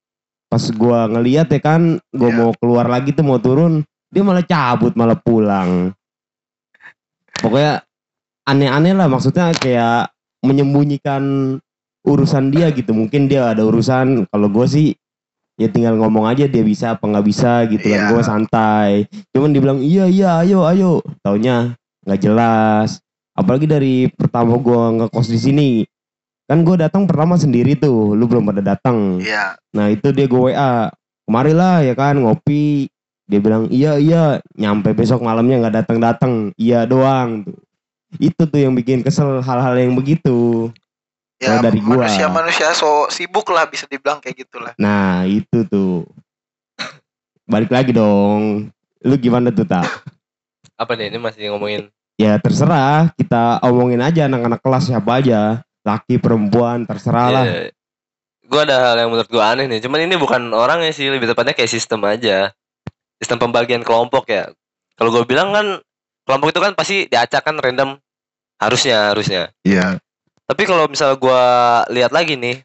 pas 0.49 0.65
gua 0.73 1.05
ngeliat 1.13 1.53
ya 1.53 1.61
kan 1.61 2.01
gua 2.11 2.33
Iya. 2.33 2.37
mau 2.41 2.53
keluar 2.57 2.89
lagi 2.89 3.13
tuh 3.13 3.25
mau 3.25 3.37
turun 3.37 3.85
dia 4.09 4.25
malah 4.25 4.41
cabut 4.41 4.97
malah 4.97 5.17
pulang 5.21 5.93
pokoknya 7.45 7.85
aneh-aneh 8.49 8.97
lah 8.97 9.13
maksudnya 9.13 9.53
kayak 9.53 10.09
menyembunyikan 10.41 11.57
urusan 12.09 12.49
dia 12.49 12.73
gitu. 12.73 12.97
Mungkin 12.97 13.29
dia 13.29 13.53
ada 13.53 13.63
urusan 13.69 14.25
kalau 14.33 14.49
gue 14.49 14.67
sih 14.67 14.89
ya 15.59 15.67
tinggal 15.69 15.99
ngomong 15.99 16.25
aja 16.31 16.47
dia 16.47 16.63
bisa 16.63 16.97
apa 16.97 17.05
nggak 17.05 17.27
bisa 17.27 17.69
gitu 17.69 17.85
kan. 17.93 18.01
Iya. 18.01 18.09
gue 18.09 18.23
santai. 18.25 18.91
Cuman 19.37 19.53
dibilang 19.53 19.81
iya 19.85 20.09
iya 20.09 20.41
ayo 20.41 20.65
ayo. 20.65 21.05
Taunya 21.21 21.77
nggak 22.09 22.21
jelas. 22.25 23.05
Apalagi 23.37 23.69
dari 23.69 24.09
pertama 24.11 24.57
gue 24.57 24.81
ngekos 25.05 25.29
di 25.29 25.39
sini. 25.39 25.71
Kan 26.49 26.65
gue 26.65 26.81
datang 26.81 27.05
pertama 27.05 27.37
sendiri 27.37 27.77
tuh 27.77 28.17
lu 28.17 28.25
belum 28.25 28.49
pada 28.49 28.65
datang. 28.65 29.21
Iya. 29.21 29.61
Nah 29.77 29.93
itu 29.93 30.09
dia 30.17 30.25
gue 30.25 30.41
WA 30.55 30.89
Kemarilah 31.29 31.85
ya 31.85 31.93
kan 31.93 32.17
ngopi. 32.17 32.89
Dia 33.29 33.45
bilang 33.45 33.69
iya 33.69 34.01
iya. 34.01 34.41
Nyampe 34.57 34.97
besok 34.97 35.21
malamnya 35.21 35.61
nggak 35.61 35.77
datang 35.85 35.99
datang 36.01 36.33
Iya 36.57 36.89
doang. 36.89 37.45
tuh. 37.45 37.68
Itu 38.17 38.49
tuh 38.49 38.57
yang 38.57 38.73
bikin 38.73 39.05
kesel 39.05 39.45
hal-hal 39.45 39.77
yang 39.77 39.93
begitu 39.93 40.73
ya 41.37 41.61
Kalau 41.61 41.63
dari 41.69 41.81
gua. 41.85 42.09
manusia 42.09 42.27
manusia 42.33 42.69
so 42.73 43.05
sibuk 43.13 43.45
lah 43.53 43.69
bisa 43.69 43.85
dibilang 43.85 44.17
kayak 44.25 44.49
gitulah 44.49 44.73
Nah 44.81 45.29
itu 45.29 45.69
tuh 45.69 46.09
Balik 47.45 47.69
lagi 47.69 47.93
dong 47.93 48.73
Lu 49.05 49.15
gimana 49.21 49.53
tuh 49.53 49.69
tak? 49.69 49.85
Apa 50.81 50.97
nih 50.97 51.13
ini 51.13 51.19
masih 51.21 51.53
ngomongin 51.53 51.93
Ya 52.17 52.41
terserah 52.41 53.13
Kita 53.13 53.61
omongin 53.61 54.01
aja 54.01 54.25
anak-anak 54.25 54.61
kelas 54.65 54.89
siapa 54.89 55.21
aja 55.21 55.61
Laki 55.85 56.17
perempuan 56.17 56.89
terserah 56.89 57.29
lah 57.29 57.45
Gue 58.49 58.65
ada 58.65 58.81
hal 58.81 58.97
yang 58.97 59.13
menurut 59.13 59.29
gue 59.29 59.45
aneh 59.45 59.69
nih. 59.69 59.85
Cuman 59.85 60.09
ini 60.09 60.17
bukan 60.17 60.49
orang 60.57 60.81
ya 60.81 60.89
sih, 60.89 61.13
lebih 61.13 61.29
tepatnya 61.29 61.53
kayak 61.53 61.69
sistem 61.69 62.01
aja. 62.09 62.49
Sistem 63.21 63.37
pembagian 63.37 63.85
kelompok 63.85 64.25
ya. 64.33 64.49
Kalau 64.97 65.13
gue 65.13 65.29
bilang 65.29 65.53
kan 65.53 65.85
kelompok 66.29 66.53
itu 66.53 66.61
kan 66.61 66.73
pasti 66.77 66.97
diacak 67.09 67.41
kan 67.41 67.57
random. 67.57 67.97
Harusnya, 68.61 69.15
harusnya. 69.15 69.55
iya 69.63 69.97
Tapi 70.45 70.67
kalau 70.67 70.91
misal 70.91 71.15
gue 71.17 71.43
lihat 71.95 72.11
lagi 72.11 72.35
nih 72.37 72.61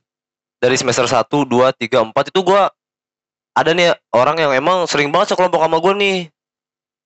dari 0.59 0.75
semester 0.75 1.07
1, 1.07 1.23
2, 1.29 1.47
3, 1.47 2.11
4 2.11 2.31
itu 2.33 2.39
gue 2.43 2.61
ada 3.53 3.71
nih 3.71 3.93
orang 4.11 4.35
yang 4.41 4.51
emang 4.57 4.89
sering 4.89 5.13
banget 5.13 5.31
sekelompok 5.31 5.63
sama 5.63 5.77
gue 5.79 5.93
nih. 5.95 6.19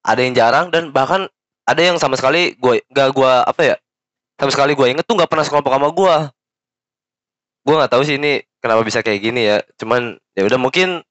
Ada 0.02 0.20
yang 0.24 0.34
jarang 0.34 0.66
dan 0.72 0.90
bahkan 0.96 1.30
ada 1.68 1.82
yang 1.84 2.00
sama 2.00 2.16
sekali 2.16 2.56
gue 2.56 2.80
gak 2.90 3.12
gue 3.12 3.32
apa 3.44 3.62
ya 3.62 3.76
sama 4.38 4.52
sekali 4.54 4.78
gue 4.78 4.88
inget 4.94 5.04
tuh 5.04 5.18
nggak 5.18 5.30
pernah 5.30 5.44
sekelompok 5.44 5.74
sama 5.74 5.90
gue. 5.90 6.16
Gue 7.66 7.76
nggak 7.76 7.92
tahu 7.92 8.02
sih 8.06 8.16
ini 8.16 8.40
kenapa 8.62 8.82
bisa 8.86 9.02
kayak 9.02 9.20
gini 9.20 9.42
ya. 9.50 9.58
Cuman 9.76 10.16
ya 10.38 10.46
udah 10.46 10.60
mungkin 10.62 11.02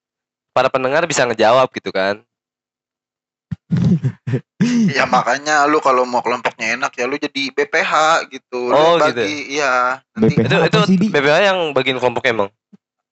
para 0.55 0.71
pendengar 0.71 1.05
bisa 1.05 1.27
ngejawab 1.27 1.69
gitu 1.75 1.91
kan. 1.91 2.23
ya 4.97 5.05
makanya 5.07 5.67
lu 5.67 5.83
kalau 5.83 6.07
mau 6.07 6.23
kelompoknya 6.23 6.79
enak 6.79 6.93
ya 6.95 7.05
lu 7.05 7.19
jadi 7.19 7.51
BPH 7.51 7.93
gitu 8.31 8.71
Oh, 8.71 8.95
lu 8.95 9.11
gitu 9.11 9.21
bagi 9.21 9.35
iya 9.53 9.99
nanti 10.15 10.35
BPH 10.35 10.47
itu 10.47 10.57
itu 10.65 10.81
sih? 10.87 11.11
BPH 11.11 11.37
yang 11.45 11.59
bagiin 11.75 11.99
kelompoknya 11.99 12.31
emang. 12.33 12.49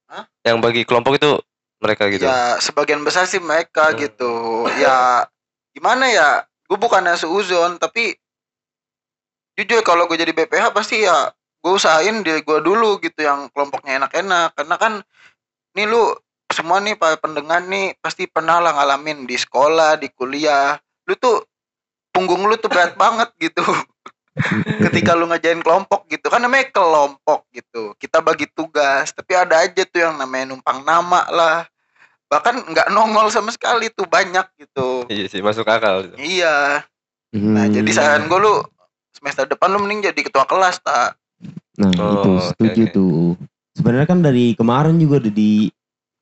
Hah? 0.07 0.25
Yang 0.43 0.57
bagi 0.63 0.83
kelompok 0.85 1.19
itu 1.19 1.31
mereka 1.83 2.09
gitu. 2.09 2.25
ya 2.25 2.57
sebagian 2.59 3.05
besar 3.05 3.27
sih 3.27 3.43
mereka 3.43 3.93
Hmm. 3.93 3.99
gitu 4.01 4.33
ya 4.81 5.27
gimana 5.75 6.09
ya 6.09 6.29
gue 6.65 6.79
bukannya 6.81 7.13
seuzon 7.13 7.77
tapi 7.77 8.17
jujur 9.55 9.85
kalau 9.85 10.09
gue 10.09 10.17
jadi 10.17 10.33
BPH 10.33 10.73
pasti 10.73 11.05
ya 11.05 11.29
gue 11.61 11.73
usahain 11.73 12.25
diri 12.25 12.41
gue 12.41 12.59
dulu 12.61 12.97
gitu 12.99 13.21
yang 13.21 13.53
kelompoknya 13.53 14.01
enak-enak 14.01 14.57
karena 14.57 14.77
kan 14.77 14.93
nih 15.75 15.85
lu 15.85 16.15
semua 16.55 16.79
nih 16.79 16.95
para 16.95 17.19
pendengar 17.19 17.59
nih 17.61 17.99
pasti 17.99 18.25
pernah 18.25 18.57
lah 18.59 18.73
ngalamin 18.73 19.27
di 19.27 19.35
sekolah 19.35 19.99
di 19.99 20.07
kuliah 20.09 20.79
lu 21.05 21.15
tuh 21.15 21.43
punggung 22.09 22.47
lu 22.47 22.55
tuh 22.55 22.71
berat 22.71 22.95
banget 22.95 23.29
gitu 23.37 23.61
ketika 24.85 25.13
lu 25.13 25.27
ngerjain 25.27 25.59
kelompok 25.59 26.07
gitu 26.07 26.27
kan 26.27 26.39
namanya 26.39 26.71
kelompok 26.71 27.47
gitu 27.51 27.95
kita 27.95 28.19
bagi 28.19 28.47
tugas 28.49 29.11
tapi 29.11 29.35
ada 29.35 29.63
aja 29.63 29.83
tuh 29.83 30.01
yang 30.01 30.15
namanya 30.15 30.51
numpang 30.51 30.83
nama 30.83 31.27
lah 31.29 31.59
bahkan 32.25 32.57
nggak 32.57 32.89
nongol 32.89 33.29
sama 33.29 33.51
sekali 33.51 33.91
tuh 33.91 34.07
banyak 34.07 34.47
gitu 34.57 35.07
Iya 35.07 35.27
sih 35.29 35.39
masuk 35.39 35.67
akal. 35.67 36.07
gitu. 36.07 36.17
iya 36.17 36.83
nah 37.35 37.67
Hmm. 37.67 37.75
jadi 37.75 37.91
saran 37.91 38.27
gue 38.27 38.39
lu 38.39 38.63
semester 39.11 39.43
depan 39.45 39.67
lu 39.69 39.79
mending 39.81 40.07
jadi 40.07 40.21
ketua 40.21 40.47
kelas 40.47 40.79
tak 40.79 41.19
Nah, 41.75 41.91
Oh, 41.99 42.15
itu 42.15 42.31
setuju 42.47 42.83
oke. 42.87 42.93
tuh. 42.95 43.19
Sebenarnya 43.75 44.07
kan 44.07 44.23
dari 44.23 44.55
kemarin 44.55 44.95
juga 44.95 45.19
udah 45.19 45.35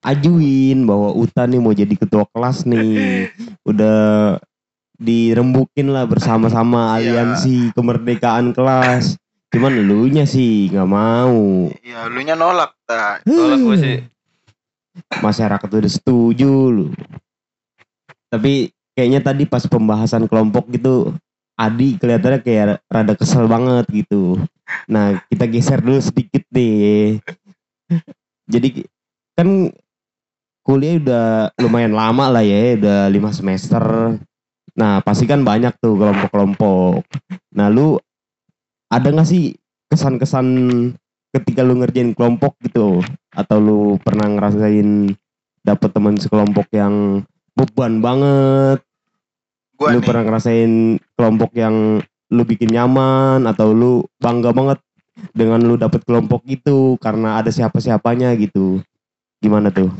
diajuin 0.02 0.82
bahwa 0.82 1.14
Uta 1.14 1.46
nih 1.46 1.62
mau 1.62 1.70
jadi 1.70 1.94
ketua 1.94 2.26
kelas 2.34 2.66
nih. 2.66 3.30
udah 3.70 4.36
dirembukin 4.98 5.90
lah 5.90 6.06
bersama-sama 6.06 6.98
Iya. 6.98 7.22
aliansi 7.22 7.70
kemerdekaan 7.74 8.50
kelas. 8.50 9.14
Cuman 9.52 9.78
elunya 9.78 10.26
sih 10.26 10.72
nggak 10.72 10.88
mau. 10.90 11.70
ya 11.84 12.08
lu 12.08 12.20
nya 12.24 12.34
nolak 12.34 12.74
tak 12.88 13.22
Tolak 13.22 13.58
gue 13.62 13.76
sih. 13.78 13.98
Masyarakat 15.22 15.68
udah 15.68 15.92
setuju 15.92 16.50
lu. 16.72 16.86
Tapi 18.32 18.72
kayaknya 18.96 19.20
tadi 19.22 19.44
pas 19.44 19.64
pembahasan 19.64 20.26
kelompok 20.26 20.68
gitu 20.72 21.12
Adi 21.52 22.00
kelihatannya 22.00 22.40
kayak 22.40 22.80
rada 22.88 23.12
kesel 23.12 23.44
banget 23.44 23.84
gitu. 23.92 24.40
Nah, 24.88 25.20
kita 25.28 25.44
geser 25.44 25.84
dulu 25.84 26.00
sedikit 26.00 26.42
deh. 26.48 27.20
Jadi 28.48 28.88
kan 29.36 29.68
kuliah 30.62 30.98
udah 30.98 31.26
lumayan 31.58 31.94
lama 31.94 32.30
lah 32.30 32.42
ya, 32.42 32.78
udah 32.78 33.00
lima 33.10 33.30
semester. 33.34 33.82
Nah, 34.72 35.04
pasti 35.04 35.28
kan 35.28 35.44
banyak 35.44 35.76
tuh 35.82 35.98
kelompok-kelompok. 35.98 37.04
Nah, 37.52 37.68
lu 37.68 38.00
ada 38.88 39.08
nggak 39.10 39.28
sih 39.28 39.58
kesan-kesan 39.92 40.46
ketika 41.34 41.60
lu 41.60 41.82
ngerjain 41.82 42.16
kelompok 42.16 42.56
gitu? 42.64 43.02
Atau 43.34 43.58
lu 43.60 43.80
pernah 44.00 44.30
ngerasain 44.30 45.12
dapet 45.66 45.90
teman 45.92 46.16
sekelompok 46.16 46.70
yang 46.72 47.26
beban 47.52 48.00
banget? 48.00 48.80
gue 49.82 49.88
lu 49.90 49.98
nih 49.98 50.06
pernah 50.06 50.22
ngerasain 50.22 50.72
kelompok 51.18 51.50
yang 51.58 51.98
lu 52.32 52.42
bikin 52.46 52.70
nyaman 52.70 53.42
atau 53.50 53.74
lu 53.74 54.06
bangga 54.22 54.54
banget 54.54 54.78
dengan 55.34 55.58
lu 55.60 55.74
dapet 55.74 56.06
kelompok 56.06 56.46
itu 56.46 56.96
karena 57.02 57.42
ada 57.42 57.50
siapa-siapanya 57.50 58.32
gitu. 58.38 58.80
Gimana 59.42 59.74
tuh? 59.74 59.90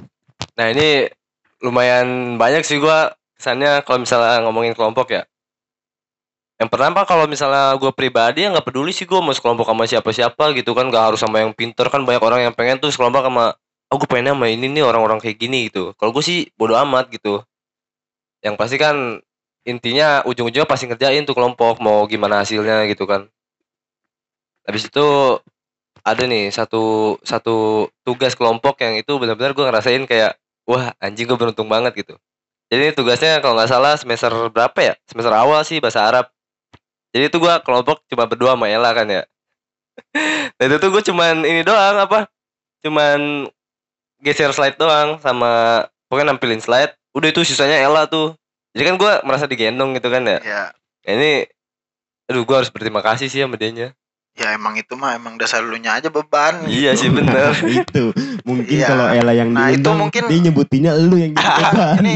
Nah 0.58 0.66
ini 0.72 1.08
lumayan 1.62 2.36
banyak 2.36 2.62
sih 2.66 2.76
gua 2.82 3.14
kesannya 3.38 3.82
kalau 3.86 4.02
misalnya 4.02 4.42
ngomongin 4.46 4.74
kelompok 4.76 5.10
ya. 5.14 5.22
Yang 6.62 6.70
pertama 6.78 7.02
kalau 7.02 7.26
misalnya 7.26 7.74
gue 7.74 7.90
pribadi 7.90 8.46
ya 8.46 8.54
nggak 8.54 8.62
peduli 8.62 8.94
sih 8.94 9.02
gue 9.02 9.18
mau 9.18 9.34
sekelompok 9.34 9.66
sama 9.66 9.82
siapa-siapa 9.82 10.54
gitu 10.54 10.78
kan 10.78 10.86
nggak 10.94 11.10
harus 11.10 11.18
sama 11.18 11.42
yang 11.42 11.50
pinter 11.50 11.90
kan 11.90 12.06
banyak 12.06 12.22
orang 12.22 12.46
yang 12.46 12.54
pengen 12.54 12.78
tuh 12.78 12.94
sekelompok 12.94 13.26
sama 13.26 13.58
oh 13.90 13.96
gue 13.98 14.06
pengennya 14.06 14.30
sama 14.38 14.46
ini 14.46 14.70
nih 14.70 14.86
orang-orang 14.86 15.18
kayak 15.18 15.42
gini 15.42 15.66
gitu. 15.66 15.90
Kalau 15.98 16.14
gue 16.14 16.22
sih 16.22 16.46
bodo 16.54 16.78
amat 16.78 17.10
gitu. 17.10 17.42
Yang 18.46 18.54
pasti 18.62 18.76
kan 18.78 19.18
intinya 19.66 20.22
ujung-ujungnya 20.22 20.70
pasti 20.70 20.86
ngerjain 20.86 21.26
tuh 21.26 21.34
kelompok 21.34 21.82
mau 21.82 22.06
gimana 22.06 22.46
hasilnya 22.46 22.86
gitu 22.86 23.10
kan. 23.10 23.26
Habis 24.62 24.86
itu 24.86 25.06
ada 26.06 26.22
nih 26.26 26.50
satu 26.54 27.18
satu 27.26 27.90
tugas 28.06 28.38
kelompok 28.38 28.78
yang 28.86 28.94
itu 28.98 29.18
benar-benar 29.18 29.50
gue 29.54 29.66
ngerasain 29.66 30.06
kayak 30.06 30.38
wah 30.68 30.94
anjing 31.02 31.26
gue 31.26 31.38
beruntung 31.38 31.66
banget 31.66 32.04
gitu. 32.04 32.14
Jadi 32.72 32.88
ini 32.88 32.92
tugasnya 32.96 33.44
kalau 33.44 33.60
nggak 33.60 33.68
salah 33.68 33.94
semester 34.00 34.32
berapa 34.48 34.78
ya? 34.80 34.94
Semester 35.04 35.32
awal 35.36 35.60
sih 35.66 35.76
bahasa 35.82 36.08
Arab. 36.08 36.26
Jadi 37.12 37.28
itu 37.28 37.36
gue 37.36 37.54
kelompok 37.60 38.00
cuma 38.08 38.24
berdua 38.24 38.56
sama 38.56 38.72
Ella 38.72 38.90
kan 38.96 39.04
ya. 39.04 39.22
Dan 40.56 40.66
itu 40.72 40.76
tuh 40.80 40.88
gue 40.88 41.02
cuman 41.04 41.44
ini 41.44 41.60
doang 41.60 42.00
apa? 42.00 42.32
Cuman 42.80 43.44
geser 44.24 44.48
slide 44.56 44.80
doang 44.80 45.20
sama 45.20 45.84
pokoknya 46.08 46.32
nampilin 46.32 46.64
slide. 46.64 46.96
Udah 47.12 47.28
itu 47.28 47.44
sisanya 47.44 47.76
Ella 47.76 48.08
tuh. 48.08 48.32
Jadi 48.72 48.88
kan 48.88 48.96
gue 48.96 49.12
merasa 49.28 49.44
digendong 49.44 49.92
gitu 50.00 50.08
kan 50.08 50.24
ya. 50.24 50.40
ya 50.40 50.62
Nah, 51.02 51.18
ini 51.18 51.32
aduh 52.30 52.46
gue 52.46 52.56
harus 52.56 52.70
berterima 52.70 53.02
kasih 53.02 53.26
sih 53.26 53.42
sama 53.42 53.58
dianya. 53.58 53.92
ya 54.32 54.56
emang 54.56 54.72
itu 54.80 54.96
mah 54.96 55.12
emang 55.12 55.36
dasar 55.36 55.60
lu 55.60 55.76
nya 55.76 56.00
aja 56.00 56.08
beban 56.08 56.64
Iya 56.64 56.96
sih 56.96 57.12
bener. 57.12 57.52
itu 57.84 58.16
mungkin 58.42 58.74
Iya. 58.74 58.86
kalau 58.86 59.06
Ella 59.08 59.32
yang 59.32 59.50
Nah, 59.50 59.68
itu 59.68 59.80
diundang, 59.80 59.98
mungkin- 60.00 60.26
dia 60.26 60.40
nyebutinnya 60.40 60.92
lu 60.96 61.16
yang 61.16 61.32
beban. 61.38 61.98
ini 62.00 62.14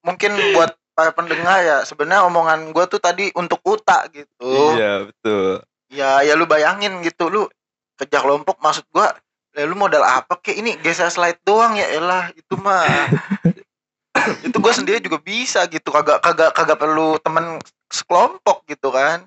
mungkin 0.00 0.32
buat 0.52 0.70
para 0.92 1.10
pendengar 1.10 1.58
ya 1.60 1.76
sebenarnya 1.82 2.22
omongan 2.24 2.70
gue 2.70 2.84
tuh 2.86 2.98
tadi 2.98 3.30
untuk 3.32 3.62
uta 3.62 4.06
gitu 4.08 4.50
Iya 4.74 5.06
betul. 5.06 5.62
ya 5.88 6.20
ya 6.20 6.34
lu 6.34 6.44
bayangin 6.44 6.98
gitu 7.00 7.26
lu 7.26 7.46
kerja 7.94 8.18
kelompok 8.18 8.58
maksud 8.58 8.82
gua 8.88 9.14
ya 9.50 9.62
lu 9.62 9.74
modal 9.74 10.02
apa 10.02 10.36
kek 10.36 10.54
ini 10.54 10.74
geser 10.76 11.08
slide 11.08 11.38
doang 11.40 11.74
ya 11.74 11.86
elah 11.88 12.30
itu 12.30 12.54
mah 12.54 12.84
itu 14.44 14.56
gua 14.56 14.70
sendiri 14.70 14.98
juga 14.98 15.18
bisa 15.18 15.62
gitu 15.66 15.88
kagak 15.88 16.18
kagak 16.18 16.50
kagak 16.52 16.76
perlu 16.76 17.18
temen 17.18 17.58
sekelompok 17.88 18.66
gitu 18.66 18.90
kan 18.90 19.24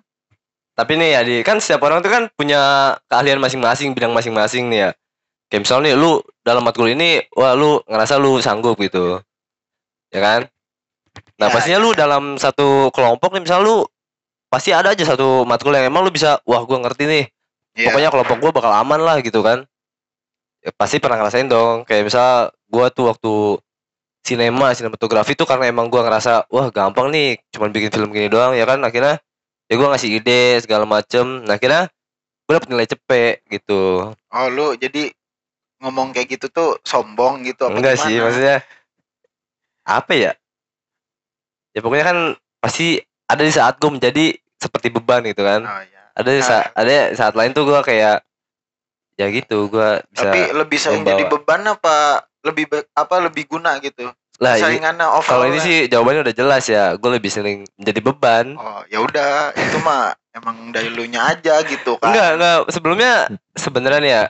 Tapi 0.72 0.96
nih 0.96 1.10
ya, 1.10 1.22
di, 1.22 1.36
kan 1.42 1.60
setiap 1.60 1.84
orang 1.84 2.00
tuh 2.00 2.10
kan 2.10 2.24
punya 2.32 2.58
keahlian 3.06 3.38
masing-masing, 3.38 3.92
bidang 3.92 4.16
masing-masing 4.16 4.66
nih 4.66 4.80
ya. 4.82 4.90
Kayak 5.52 5.68
misalnya 5.68 5.92
nih, 5.92 5.96
lu 6.00 6.24
dalam 6.48 6.64
matkul 6.64 6.88
ini, 6.88 7.20
wah 7.36 7.52
lu 7.52 7.84
ngerasa 7.84 8.16
lu 8.16 8.40
sanggup 8.40 8.80
gitu. 8.80 9.20
Ya 10.08 10.24
kan? 10.24 10.42
Nah 11.36 11.52
Ya, 11.52 11.54
pastinya 11.54 11.80
lu 11.84 11.92
dalam 11.92 12.40
satu 12.40 12.88
kelompok 12.96 13.36
nih, 13.36 13.44
misalnya 13.44 13.68
lu 13.68 13.78
pasti 14.48 14.72
ada 14.72 14.96
aja 14.96 15.04
satu 15.04 15.44
matkul 15.44 15.76
yang 15.76 15.92
emang 15.92 16.08
lu 16.08 16.12
bisa, 16.12 16.40
wah 16.48 16.64
gua 16.64 16.80
ngerti 16.88 17.04
nih. 17.04 17.26
Iya. 17.76 17.92
Pokoknya 17.92 18.10
kelompok 18.16 18.38
gua 18.40 18.52
bakal 18.56 18.72
aman 18.72 19.04
lah 19.04 19.20
gitu 19.20 19.44
kan. 19.44 19.68
Ya, 20.64 20.72
pasti 20.72 21.04
pernah 21.04 21.20
ngerasain 21.20 21.52
dong. 21.52 21.84
Kayak 21.84 22.08
misal 22.08 22.56
gua 22.72 22.88
tuh 22.88 23.12
waktu 23.12 23.60
sinema, 24.24 24.72
sinematografi 24.72 25.36
tuh 25.36 25.44
karena 25.44 25.68
emang 25.68 25.92
gua 25.92 26.08
ngerasa, 26.08 26.48
wah 26.48 26.72
gampang 26.72 27.12
nih, 27.12 27.44
cuman 27.52 27.76
bikin 27.76 27.92
film 27.92 28.08
gini 28.16 28.32
doang 28.32 28.56
ya 28.56 28.64
kan. 28.64 28.80
Akhirnya 28.88 29.20
ya 29.68 29.76
gua 29.76 29.92
ngasih 29.92 30.16
ide 30.16 30.64
segala 30.64 30.88
macem. 30.88 31.44
Nah 31.44 31.60
akhirnya 31.60 31.92
gue 32.52 32.60
dapet 32.60 32.68
nilai 32.68 32.84
cepet 32.84 33.36
gitu. 33.48 34.12
oh 34.12 34.48
lu 34.52 34.76
jadi 34.76 35.08
ngomong 35.82 36.14
kayak 36.14 36.38
gitu 36.38 36.48
tuh 36.54 36.78
sombong 36.86 37.42
gitu 37.44 37.68
apa 37.68 37.76
Enggak 37.76 37.96
sih, 38.00 38.14
gimana? 38.16 38.26
maksudnya 38.30 38.58
apa 39.82 40.12
ya? 40.14 40.32
Ya 41.74 41.80
pokoknya 41.82 42.06
kan 42.06 42.18
pasti 42.62 43.02
ada 43.26 43.42
di 43.42 43.54
saat 43.54 43.82
gue 43.82 43.90
menjadi 43.90 44.38
seperti 44.62 44.94
beban 44.94 45.26
gitu 45.26 45.42
kan. 45.42 45.66
oh, 45.66 45.82
iya. 45.82 46.02
Ada 46.14 46.30
di 46.30 46.42
saat 46.44 46.64
ada 46.78 46.90
di 46.90 47.18
saat 47.18 47.34
lain 47.34 47.52
tuh 47.56 47.66
gue 47.66 47.80
kayak 47.82 48.22
ya 49.20 49.28
gitu 49.30 49.70
gue 49.70 49.90
bisa 50.10 50.26
tapi 50.34 50.40
lebih 50.50 50.78
sering 50.82 51.04
membawa. 51.06 51.14
jadi 51.14 51.24
beban 51.30 51.62
apa 51.68 51.96
lebih 52.42 52.66
be- 52.72 52.90
apa 52.98 53.16
lebih 53.22 53.44
guna 53.46 53.78
gitu 53.78 54.10
lah 54.42 54.58
saingannya 54.58 55.06
kalau 55.22 55.46
ini 55.46 55.60
sih 55.62 55.78
jawabannya 55.86 56.26
udah 56.26 56.36
jelas 56.36 56.66
ya 56.66 56.98
gue 56.98 57.12
lebih 57.14 57.30
sering 57.30 57.68
menjadi 57.78 58.02
beban 58.02 58.58
oh 58.58 58.82
ya 58.90 58.98
udah 58.98 59.54
itu 59.54 59.78
mah 59.86 60.18
emang 60.34 60.74
dari 60.74 60.90
lu 60.90 61.06
nya 61.06 61.30
aja 61.38 61.62
gitu 61.62 62.02
kan 62.02 62.10
enggak 62.10 62.30
enggak 62.40 62.58
sebelumnya 62.74 63.14
sebenarnya 63.54 64.02
ya 64.02 64.24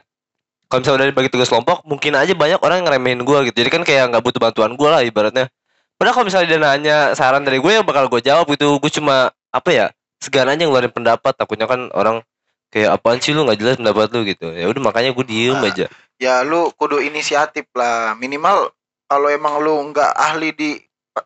kalau 0.72 0.80
misalnya 0.80 1.04
udah 1.04 1.10
dibagi 1.12 1.30
tugas 1.30 1.52
kelompok 1.52 1.84
mungkin 1.84 2.16
aja 2.16 2.32
banyak 2.32 2.64
orang 2.64 2.80
yang 2.80 2.88
ngeremehin 2.88 3.22
gue 3.28 3.38
gitu. 3.52 3.58
Jadi 3.60 3.70
kan 3.76 3.84
kayak 3.84 4.16
nggak 4.16 4.24
butuh 4.24 4.40
bantuan 4.40 4.72
gue 4.80 4.88
lah 4.88 5.04
ibaratnya. 5.04 5.52
Padahal 6.00 6.16
kalau 6.16 6.26
misalnya 6.32 6.48
dia 6.48 6.60
nanya 6.64 6.98
saran 7.12 7.44
dari 7.44 7.60
gue 7.60 7.72
ya 7.76 7.84
bakal 7.84 8.08
gue 8.08 8.24
jawab 8.24 8.48
gitu. 8.48 8.80
Gue 8.80 8.88
cuma 8.88 9.36
apa 9.52 9.70
ya 9.70 9.86
segan 10.24 10.48
aja 10.48 10.64
ngeluarin 10.64 10.96
pendapat. 10.96 11.36
Takutnya 11.36 11.68
kan 11.68 11.92
orang 11.92 12.24
kayak 12.72 12.96
apaan 12.96 13.20
sih 13.20 13.36
lu? 13.36 13.44
Nggak 13.44 13.60
jelas 13.60 13.76
pendapat 13.84 14.08
lu 14.16 14.24
gitu. 14.24 14.48
Ya 14.56 14.72
udah 14.72 14.82
makanya 14.82 15.12
gue 15.12 15.26
diem 15.28 15.60
Ah. 15.60 15.68
aja. 15.68 15.86
ya 16.22 16.46
lu 16.48 16.72
kudu 16.80 17.04
inisiatif 17.04 17.68
lah. 17.76 18.16
Minimal 18.16 18.72
kalau 19.12 19.28
emang 19.28 19.60
lu 19.60 19.76
nggak 19.92 20.16
ahli 20.16 20.56
di 20.56 20.80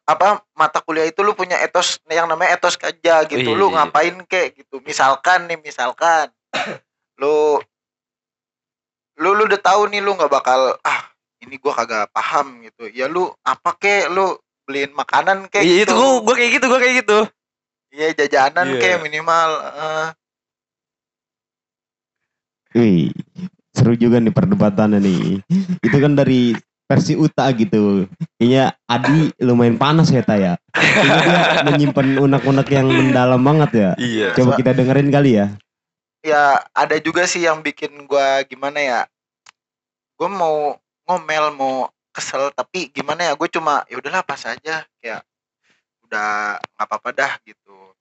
apa 0.09 0.41
mata 0.57 0.81
kuliah 0.81 1.05
itu 1.05 1.21
lu 1.21 1.37
punya 1.37 1.61
etos 1.61 2.01
yang 2.09 2.25
namanya 2.25 2.57
etos 2.57 2.73
kerja 2.73 3.21
gitu. 3.29 3.53
Iya, 3.53 3.59
lu 3.59 3.69
iya. 3.69 3.85
ngapain 3.85 4.15
kek 4.25 4.57
gitu. 4.57 4.81
Misalkan 4.81 5.45
nih 5.45 5.61
misalkan. 5.61 6.33
Lu 7.21 7.63
lu 9.25 9.33
lu 9.33 9.49
udah 9.49 9.57
tahu 9.57 9.89
nih 9.89 10.05
lu 10.05 10.13
nggak 10.13 10.29
bakal 10.29 10.77
ah 10.85 11.01
ini 11.41 11.57
gua 11.57 11.73
kagak 11.73 12.13
paham 12.13 12.61
gitu 12.61 12.85
ya 12.93 13.09
lu 13.09 13.33
apa 13.41 13.73
kek 13.75 14.13
lu 14.13 14.37
beliin 14.65 14.93
makanan 14.93 15.49
kek 15.49 15.65
iya 15.65 15.81
itu 15.81 15.89
gitu. 15.89 15.97
gue 15.97 16.09
gue 16.21 16.35
kayak 16.37 16.51
gitu 16.57 16.65
gue 16.69 16.79
kayak 16.79 16.95
gitu 17.01 17.17
iya 17.89 18.07
jajanan 18.13 18.67
Iya. 18.69 18.81
kek 18.81 18.95
minimal 19.01 19.49
eh. 19.73 20.07
Wih, 22.75 23.07
seru 23.71 23.95
juga 23.95 24.19
nih 24.19 24.35
perdebatannya 24.35 24.99
nih. 24.99 25.39
Itu 25.79 25.95
kan 25.95 26.11
dari 26.11 26.51
versi 26.83 27.15
Uta 27.15 27.47
gitu. 27.55 28.03
Kayaknya 28.35 28.75
Adi 28.83 29.31
lumayan 29.39 29.79
panas 29.79 30.11
ya 30.11 30.19
Ta 30.19 30.35
ya. 30.35 30.59
Kayaknya 30.75 31.23
dia 31.23 31.63
menyimpan 31.71 32.07
unek-unek 32.19 32.67
yang 32.67 32.91
mendalam 32.91 33.39
banget 33.39 33.71
ya. 33.71 33.89
iya 33.95 34.27
Coba 34.35 34.59
kita 34.59 34.75
dengerin 34.75 35.07
kali 35.07 35.39
ya. 35.39 35.55
ya 36.19 36.57
ada 36.73 36.99
juga 36.99 37.23
sih 37.23 37.47
yang 37.47 37.63
bikin 37.63 38.09
gua 38.09 38.43
gimana 38.43 38.81
ya 38.81 38.99
gue 40.15 40.29
mau 40.31 40.79
ngomel 41.05 41.51
mau 41.53 41.91
kesel 42.15 42.47
tapi 42.55 42.89
gimana 42.89 43.27
ya 43.27 43.33
gue 43.35 43.49
cuma 43.51 43.83
ya 43.91 43.99
udahlah 43.99 44.23
pas 44.23 44.41
aja. 44.47 44.87
Kayak 44.99 45.21
udah 46.07 46.59
nggak 46.61 46.85
apa-apa 46.87 47.09
dah 47.11 47.33
gitu. 47.43 47.91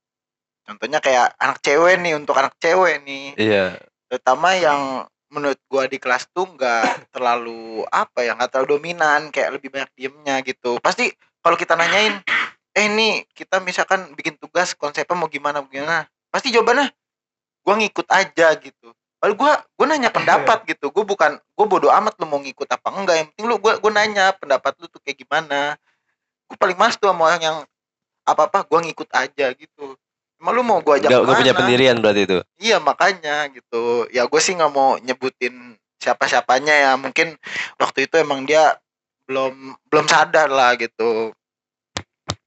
Contohnya 0.65 0.99
kayak 1.03 1.37
anak 1.37 1.59
cewek 1.61 2.01
nih 2.01 2.15
untuk 2.17 2.37
anak 2.39 2.55
cewek 2.61 3.03
nih. 3.05 3.37
Iya. 3.37 3.67
terutama 4.05 4.55
yang 4.55 5.11
menurut 5.33 5.59
gua 5.67 5.91
di 5.91 5.99
kelas 5.99 6.31
tuh 6.31 6.47
nggak 6.47 7.11
terlalu 7.15 7.83
apa 7.91 8.23
ya 8.23 8.39
nggak 8.39 8.51
terlalu 8.55 8.79
dominan 8.79 9.35
kayak 9.35 9.59
lebih 9.59 9.75
banyak 9.75 9.91
diemnya 9.99 10.39
gitu. 10.47 10.79
Pasti 10.79 11.11
kalau 11.43 11.59
kita 11.59 11.75
nanyain 11.75 12.23
eh 12.79 12.87
nih 12.87 13.27
kita 13.35 13.59
misalkan 13.59 14.15
bikin 14.15 14.39
tugas 14.39 14.73
konsepnya 14.79 15.19
mau 15.19 15.27
gimana 15.27 15.67
gimana? 15.67 16.07
Pasti 16.31 16.55
jawabannya 16.55 16.95
gua 17.67 17.75
ngikut 17.81 18.07
aja 18.13 18.55
gitu 18.61 18.95
Lalu 19.25 19.35
gua 19.41 19.53
gua 19.73 19.87
nanya 19.89 20.13
pendapat 20.13 20.59
gitu 20.71 20.93
gua 20.93 21.05
bukan 21.09 21.41
gua 21.57 21.67
bodoh 21.67 21.89
amat 21.89 22.13
lu 22.21 22.29
mau 22.29 22.37
ngikut 22.45 22.69
apa 22.69 22.93
enggak 22.93 23.17
yang 23.17 23.27
penting 23.33 23.47
lu 23.49 23.57
gua 23.57 23.81
gua 23.81 23.93
nanya 23.97 24.37
pendapat 24.37 24.77
lu 24.77 24.87
tuh 24.93 25.01
kayak 25.01 25.17
gimana 25.25 25.81
gua 26.45 26.57
paling 26.61 26.77
males 26.77 27.01
tuh 27.01 27.09
sama 27.09 27.33
orang 27.33 27.41
yang 27.41 27.57
apa 28.29 28.43
apa 28.53 28.59
gua 28.69 28.85
ngikut 28.85 29.09
aja 29.17 29.47
gitu 29.57 29.97
emang 30.37 30.53
lu 30.53 30.63
mau 30.63 30.79
gua 30.85 31.01
ajak 31.01 31.09
Gak, 31.09 31.25
gak 31.25 31.37
punya 31.41 31.55
pendirian 31.57 31.97
berarti 32.05 32.23
itu. 32.29 32.39
Iya 32.61 32.77
makanya 32.85 33.49
gitu. 33.49 34.05
Ya 34.13 34.29
gue 34.29 34.41
sih 34.45 34.53
nggak 34.53 34.73
mau 34.77 35.01
nyebutin 35.01 35.81
siapa-siapanya 36.05 36.75
ya. 36.75 36.93
Mungkin 37.01 37.41
waktu 37.81 38.05
itu 38.05 38.21
emang 38.21 38.45
dia 38.45 38.77
belum 39.25 39.73
belum 39.89 40.05
sadar 40.05 40.53
lah 40.53 40.77
gitu. 40.77 41.33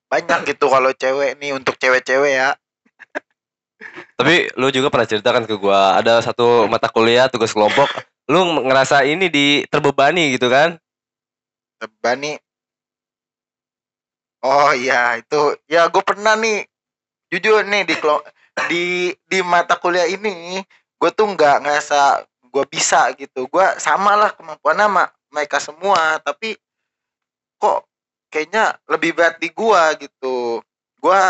Banyak 0.08 0.46
gitu 0.46 0.70
kalau 0.70 0.94
cewek 0.94 1.42
nih 1.42 1.58
untuk 1.58 1.74
cewek-cewek 1.82 2.38
ya. 2.38 2.54
Tapi 4.18 4.50
lu 4.58 4.74
juga 4.74 4.90
pernah 4.90 5.06
ceritakan 5.06 5.46
ke 5.46 5.56
gua 5.56 6.02
ada 6.02 6.18
satu 6.26 6.66
mata 6.66 6.90
kuliah 6.90 7.30
tugas 7.30 7.54
kelompok, 7.54 7.86
lu 8.26 8.66
ngerasa 8.66 9.06
ini 9.06 9.30
di 9.30 9.46
terbebani 9.70 10.34
gitu 10.34 10.50
kan? 10.50 10.82
Bani. 12.02 12.34
Oh 14.42 14.74
iya 14.74 15.18
itu 15.18 15.58
ya 15.66 15.90
gue 15.90 16.02
pernah 16.06 16.38
nih 16.38 16.66
jujur 17.34 17.66
nih 17.66 17.84
di 17.90 17.96
di 18.70 18.84
di 19.26 19.40
mata 19.42 19.78
kuliah 19.78 20.06
ini 20.06 20.62
gue 20.98 21.10
tuh 21.14 21.30
nggak 21.34 21.66
ngerasa 21.66 22.26
gue 22.50 22.66
bisa 22.70 23.14
gitu 23.18 23.46
gue 23.50 23.68
sama 23.78 24.18
lah 24.18 24.32
kemampuan 24.34 24.78
sama 24.78 25.04
mereka 25.30 25.58
semua 25.62 26.18
tapi 26.22 26.58
kok 27.58 27.86
kayaknya 28.30 28.78
lebih 28.90 29.14
berat 29.14 29.38
di 29.38 29.50
gue 29.54 29.84
gitu 30.06 30.62
gue 31.02 31.22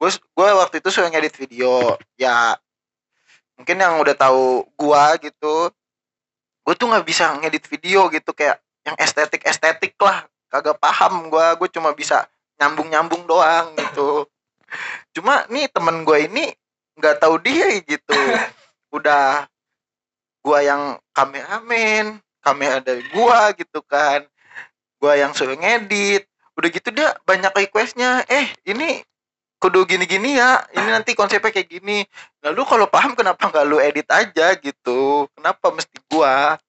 gue 0.00 0.10
gue 0.10 0.48
waktu 0.58 0.82
itu 0.82 0.88
suka 0.90 1.08
ngedit 1.08 1.34
video 1.38 1.96
ya 2.18 2.58
mungkin 3.54 3.76
yang 3.78 4.02
udah 4.02 4.16
tahu 4.18 4.66
gue 4.66 5.04
gitu 5.30 5.70
gue 6.64 6.74
tuh 6.74 6.86
nggak 6.90 7.06
bisa 7.06 7.34
ngedit 7.40 7.64
video 7.70 8.10
gitu 8.10 8.30
kayak 8.34 8.58
yang 8.84 8.96
estetik 9.00 9.44
estetik 9.46 9.94
lah 10.02 10.26
kagak 10.50 10.76
paham 10.82 11.30
gue 11.30 11.46
gue 11.60 11.68
cuma 11.72 11.94
bisa 11.94 12.28
nyambung 12.60 12.88
nyambung 12.90 13.22
doang 13.26 13.74
gitu. 13.74 14.26
Cuma 15.14 15.46
nih 15.50 15.70
temen 15.70 16.02
gue 16.06 16.18
ini 16.26 16.54
nggak 16.98 17.18
tahu 17.22 17.38
dia 17.42 17.82
gitu. 17.82 18.14
Udah 18.96 19.50
gua 20.44 20.60
yang 20.60 21.00
kameramen 21.16 22.20
kamera 22.44 22.78
dari 22.78 23.02
gua 23.10 23.50
gitu 23.56 23.80
kan. 23.82 24.22
Gua 25.00 25.18
yang 25.18 25.34
suruh 25.34 25.58
ngedit 25.58 26.28
udah 26.54 26.70
gitu 26.70 26.94
dia 26.94 27.10
banyak 27.26 27.50
requestnya 27.50 28.22
eh 28.30 28.46
ini 28.62 29.02
kudu 29.58 29.88
gini-gini 29.88 30.36
ya. 30.36 30.64
Ini 30.72 30.88
nanti 30.92 31.16
konsepnya 31.16 31.48
kayak 31.48 31.70
gini. 31.70 32.04
Lalu 32.44 32.60
kalau 32.64 32.86
paham 32.86 33.16
kenapa 33.16 33.48
nggak 33.48 33.66
lu 33.66 33.80
edit 33.80 34.08
aja 34.12 34.52
gitu? 34.58 35.28
Kenapa 35.32 35.72
mesti 35.72 35.96
gua? 36.10 36.60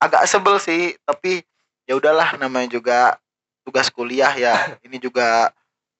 Agak 0.00 0.24
sebel 0.24 0.56
sih 0.56 0.96
tapi 1.04 1.44
ya 1.84 1.92
udahlah 2.00 2.40
namanya 2.40 2.72
juga 2.72 3.20
tugas 3.64 3.92
kuliah 3.92 4.32
ya. 4.32 4.56
Ini 4.86 4.96
juga 4.96 5.52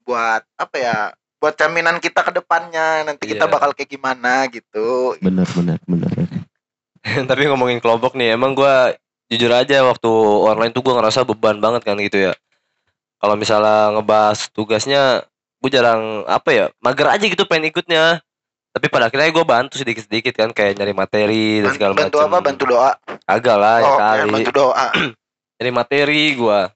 buat 0.02 0.42
apa 0.56 0.76
ya 0.80 0.96
buat 1.40 1.56
jaminan 1.56 2.00
kita 2.00 2.24
ke 2.24 2.32
depannya. 2.32 3.04
Nanti 3.04 3.28
kita 3.28 3.44
Iya. 3.48 3.52
bakal 3.52 3.70
kayak 3.76 3.90
gimana 3.92 4.48
gitu. 4.48 5.16
Bener 5.20 5.48
bener 5.52 5.78
bener. 5.84 6.12
Tapi 7.30 7.42
ngomongin 7.48 7.80
kelompok 7.80 8.12
nih, 8.12 8.36
emang 8.36 8.52
gua 8.52 8.92
jujur 9.32 9.48
aja 9.52 9.80
waktu 9.84 10.10
online 10.44 10.72
tuh 10.72 10.84
gua 10.84 11.00
ngerasa 11.00 11.24
beban 11.24 11.60
banget 11.60 11.84
kan 11.84 11.96
gitu 12.00 12.28
ya. 12.28 12.32
Kalau 13.20 13.36
misalnya 13.36 13.92
ngebahas 13.92 14.48
tugasnya, 14.48 15.02
gue 15.60 15.70
jarang 15.70 16.24
apa 16.24 16.50
ya, 16.50 16.64
mager 16.80 17.06
aja 17.06 17.20
gitu 17.22 17.44
pengen 17.44 17.68
ikutnya. 17.68 18.24
Tapi 18.70 18.86
pada 18.86 19.06
akhirnya 19.06 19.28
gue 19.28 19.44
bantu 19.44 19.76
sedikit-sedikit 19.76 20.32
kan 20.32 20.50
kayak 20.50 20.72
nyari 20.74 20.94
materi 20.94 21.58
dan 21.58 21.74
segala 21.74 21.92
bantu 21.92 22.16
macam. 22.16 22.30
apa 22.30 22.38
bantu 22.40 22.64
doa 22.64 22.90
Agak 23.26 23.56
lah 23.56 23.76
ya 23.76 23.84
oh 23.84 23.96
kali. 23.98 24.16
ya, 24.16 24.24
bantu 24.30 24.50
doa 24.54 24.86
Nyari 25.58 25.70
materi 25.70 26.22
gua 26.32 26.70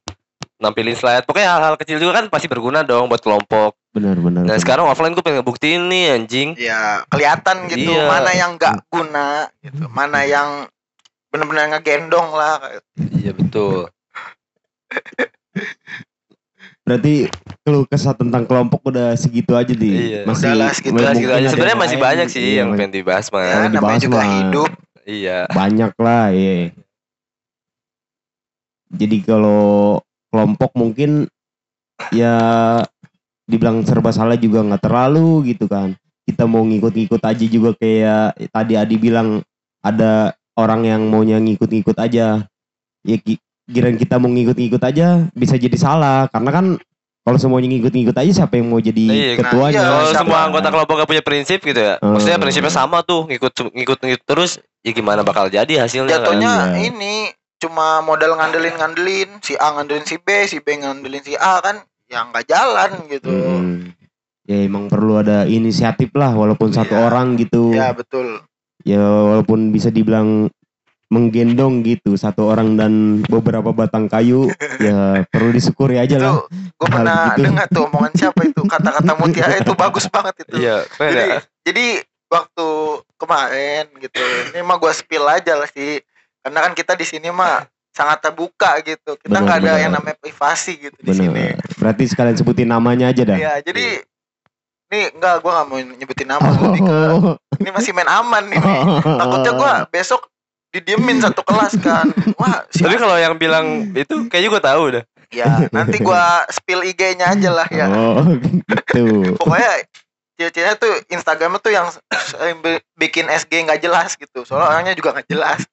nampilin 0.57 0.93
slide. 0.93 1.23
Pokoknya 1.23 1.49
hal-hal 1.51 1.77
kecil 1.77 1.97
juga 1.97 2.19
kan 2.19 2.27
pasti 2.27 2.45
berguna 2.45 2.83
dong 2.83 3.07
buat 3.07 3.23
kelompok. 3.23 3.79
Bener 3.91 4.19
bener. 4.19 4.43
Nah 4.43 4.51
bener. 4.51 4.59
sekarang 4.59 4.85
offline 4.85 5.13
gue 5.13 5.23
pengen 5.23 5.41
ngebuktiin 5.41 5.83
nih 5.87 6.05
anjing. 6.13 6.49
ya 6.59 7.07
kelihatan 7.07 7.71
gitu 7.71 7.89
Iya. 7.89 8.05
mana 8.05 8.31
yang 8.33 8.51
nggak 8.55 8.75
guna 8.87 9.27
gitu 9.63 9.85
mana 9.89 10.19
yang 10.25 10.67
bener-bener 11.31 11.71
ngegendong 11.71 12.29
lah 12.29 12.59
Iya 13.15 13.33
betul. 13.33 13.87
Berarti 16.85 17.33
keluh 17.65 17.89
kesah 17.89 18.13
tentang 18.13 18.45
kelompok 18.45 18.93
udah 18.93 19.17
segitu 19.17 19.57
aja 19.57 19.73
di. 19.73 19.89
Iya. 19.89 20.29
Udahlah, 20.29 20.69
segitu 20.77 20.93
mungkin 20.93 21.09
aja, 21.09 21.17
Segitu 21.17 21.33
ada 21.33 21.35
aja. 21.35 21.43
yang 21.43 21.53
Sebenarnya 21.57 21.79
masih 21.81 21.97
lain, 21.97 22.05
banyak 22.05 22.27
sih 22.29 22.43
iya, 22.45 22.55
yang 22.61 22.69
pengen 22.77 22.93
dibahas 22.93 23.27
mah. 23.33 23.41
ya 23.41 23.49
Yang 23.57 23.73
namanya 23.73 24.01
juga 24.05 24.19
mah. 24.21 24.29
hidup 24.29 24.71
Iya. 25.05 25.39
banyak 25.49 25.93
lah 25.97 26.25
ya. 26.31 26.57
Jadi 28.95 29.17
kalau 29.27 29.99
kelompok 30.31 30.71
mungkin 30.77 31.11
ya 32.13 32.37
dibilang 33.45 33.83
serba 33.83 34.13
salah 34.13 34.37
juga 34.37 34.63
nggak 34.63 34.85
terlalu 34.85 35.51
gitu 35.51 35.67
kan. 35.67 35.97
Kita 36.25 36.45
mau 36.45 36.65
ngikut-ngikut 36.65 37.21
aja 37.21 37.45
juga 37.45 37.71
kayak 37.77 38.37
tadi 38.49 38.77
Adi 38.77 38.97
bilang 38.97 39.41
ada 39.81 40.33
orang 40.57 40.85
yang 40.85 41.03
maunya 41.09 41.37
ngikut-ngikut 41.37 41.97
aja. 41.97 42.45
Ya 43.05 43.17
kirain 43.67 43.97
kita 43.97 44.17
mau 44.17 44.29
ngikut-ngikut 44.29 44.83
aja 44.83 45.29
bisa 45.33 45.57
jadi 45.57 45.73
salah 45.75 46.29
karena 46.29 46.51
kan 46.51 46.67
kalau 47.21 47.39
semuanya 47.39 47.73
ngikut-ngikut 47.73 48.13
aja 48.15 48.33
siapa 48.35 48.55
yang 48.55 48.69
mau 48.69 48.77
jadi 48.77 49.01
Iya, 49.01 49.25
nah, 49.33 49.37
ketuanya? 49.41 49.73
iya, 49.73 49.83
Kalau 49.83 50.05
siapa? 50.07 50.19
semua 50.21 50.39
anggota 50.45 50.69
kelompok 50.69 50.95
gak 50.95 51.09
punya 51.09 51.25
prinsip 51.25 51.59
gitu 51.59 51.81
ya. 51.81 51.97
Hmm. 51.97 52.13
Maksudnya 52.13 52.37
prinsipnya 52.37 52.69
sama 52.71 53.01
tuh, 53.01 53.25
ngikut 53.25 53.53
ngikut 53.73 53.99
ngikut 53.99 54.23
terus 54.25 54.51
ya 54.81 54.93
gimana 54.93 55.25
bakal 55.25 55.49
jadi 55.49 55.81
hasilnya 55.81 56.11
kan? 56.11 56.21
jatuhnya 56.21 56.53
Iya. 56.77 56.85
ini 56.85 57.33
cuma 57.57 58.05
modal 58.05 58.37
ngandelin 58.37 58.77
ngandelin 58.77 59.31
si 59.41 59.57
A 59.57 59.73
ngandelin 59.73 60.05
si 60.05 60.21
B 60.21 60.45
si 60.45 60.61
B 60.61 60.77
ngandelin 60.77 61.25
si 61.25 61.33
A 61.33 61.65
kan 61.65 61.81
yang 62.07 62.29
nggak 62.29 62.45
jalan 62.45 62.91
gitu 63.09 63.33
Hmm. 63.33 63.97
Ya 64.45 64.61
emang 64.61 64.93
perlu 64.93 65.17
ada 65.17 65.49
inisiatif 65.49 66.13
lah 66.13 66.29
walaupun 66.31 66.69
satu 66.69 66.93
Iya. 66.93 67.03
orang 67.03 67.41
gitu. 67.41 67.73
ya 67.73 67.97
betul 67.97 68.45
Ya 68.85 69.01
walaupun 69.01 69.73
bisa 69.73 69.89
dibilang 69.89 70.53
menggendong 71.15 71.87
gitu 71.87 72.19
satu 72.19 72.51
orang 72.51 72.75
dan 72.75 73.23
beberapa 73.31 73.71
batang 73.71 74.11
kayu 74.11 74.51
ya 74.83 75.23
perlu 75.31 75.55
disyukuri 75.55 76.03
aja 76.03 76.19
itu 76.19 76.27
lah. 76.27 76.43
gue 76.51 76.89
pernah 76.91 77.39
gitu. 77.39 77.47
dengar 77.47 77.67
tuh 77.71 77.83
omongan 77.87 78.13
siapa 78.19 78.41
itu 78.43 78.61
kata-kata 78.67 79.13
mutiara 79.15 79.55
itu 79.63 79.73
bagus 79.87 80.11
banget 80.11 80.35
itu 80.43 80.55
Iya, 80.59 80.83
jadi 80.99 81.23
ya. 81.23 81.39
jadi 81.63 81.87
waktu 82.27 82.69
kemarin 83.15 83.85
gitu 84.03 84.23
ini 84.51 84.61
mah 84.67 84.77
gue 84.83 84.91
spill 84.91 85.25
aja 85.31 85.55
lah 85.55 85.71
sih 85.71 86.03
karena 86.43 86.59
kan 86.67 86.73
kita 86.75 86.93
di 86.99 87.07
sini 87.07 87.31
mah 87.31 87.63
sangat 87.95 88.27
terbuka 88.27 88.83
gitu 88.83 89.15
kita 89.23 89.39
nggak 89.39 89.59
ada 89.63 89.73
yang 89.79 89.95
namanya 89.95 90.19
privasi 90.19 90.91
gitu 90.91 90.99
di 90.99 91.15
sini. 91.15 91.55
Berarti 91.79 92.11
sekalian 92.11 92.35
sebutin 92.35 92.67
namanya 92.67 93.15
aja 93.15 93.23
dah. 93.23 93.39
ya 93.39 93.55
jadi 93.63 94.03
nih 94.91 95.15
enggak 95.15 95.35
gue 95.43 95.51
nggak 95.51 95.67
mau 95.71 95.79
nyebutin 95.79 96.29
nama 96.29 96.49
lebih 96.55 96.83
ke 96.83 96.99
ini 97.63 97.71
masih 97.71 97.91
main 97.95 98.11
aman 98.11 98.43
nih 98.51 98.59
nih. 98.59 98.81
takutnya 99.23 99.53
gue 99.55 99.73
besok 99.95 100.27
didiemin 100.75 101.23
satu 101.23 101.47
kelas 101.47 101.79
kan. 101.79 102.11
Wah 102.35 102.67
si 102.75 102.83
Tapi 102.83 102.99
kalau 102.99 103.15
yang 103.15 103.39
bilang 103.39 103.95
itu 103.95 104.27
kayaknya 104.27 104.51
gue 104.51 104.63
tahu 104.63 104.85
dah. 104.99 105.05
ya 105.35 105.67
nanti 105.75 105.99
gue 105.99 106.23
spill 106.51 106.87
IG-nya 106.87 107.35
aja 107.35 107.51
lah 107.51 107.67
ya. 107.71 107.87
Oh 107.91 108.23
gitu. 108.39 109.35
pokoknya 109.41 109.83
ciri-cirinya 110.35 110.75
tuh 110.79 110.95
Instagramnya 111.11 111.59
tuh 111.59 111.73
yang 111.75 111.91
bikin 112.99 113.27
SG 113.31 113.67
nggak 113.67 113.83
jelas 113.83 114.19
gitu. 114.19 114.43
Soalnya 114.43 114.71
orangnya 114.75 114.95
juga 114.99 115.15
nggak 115.15 115.31
jelas. 115.31 115.63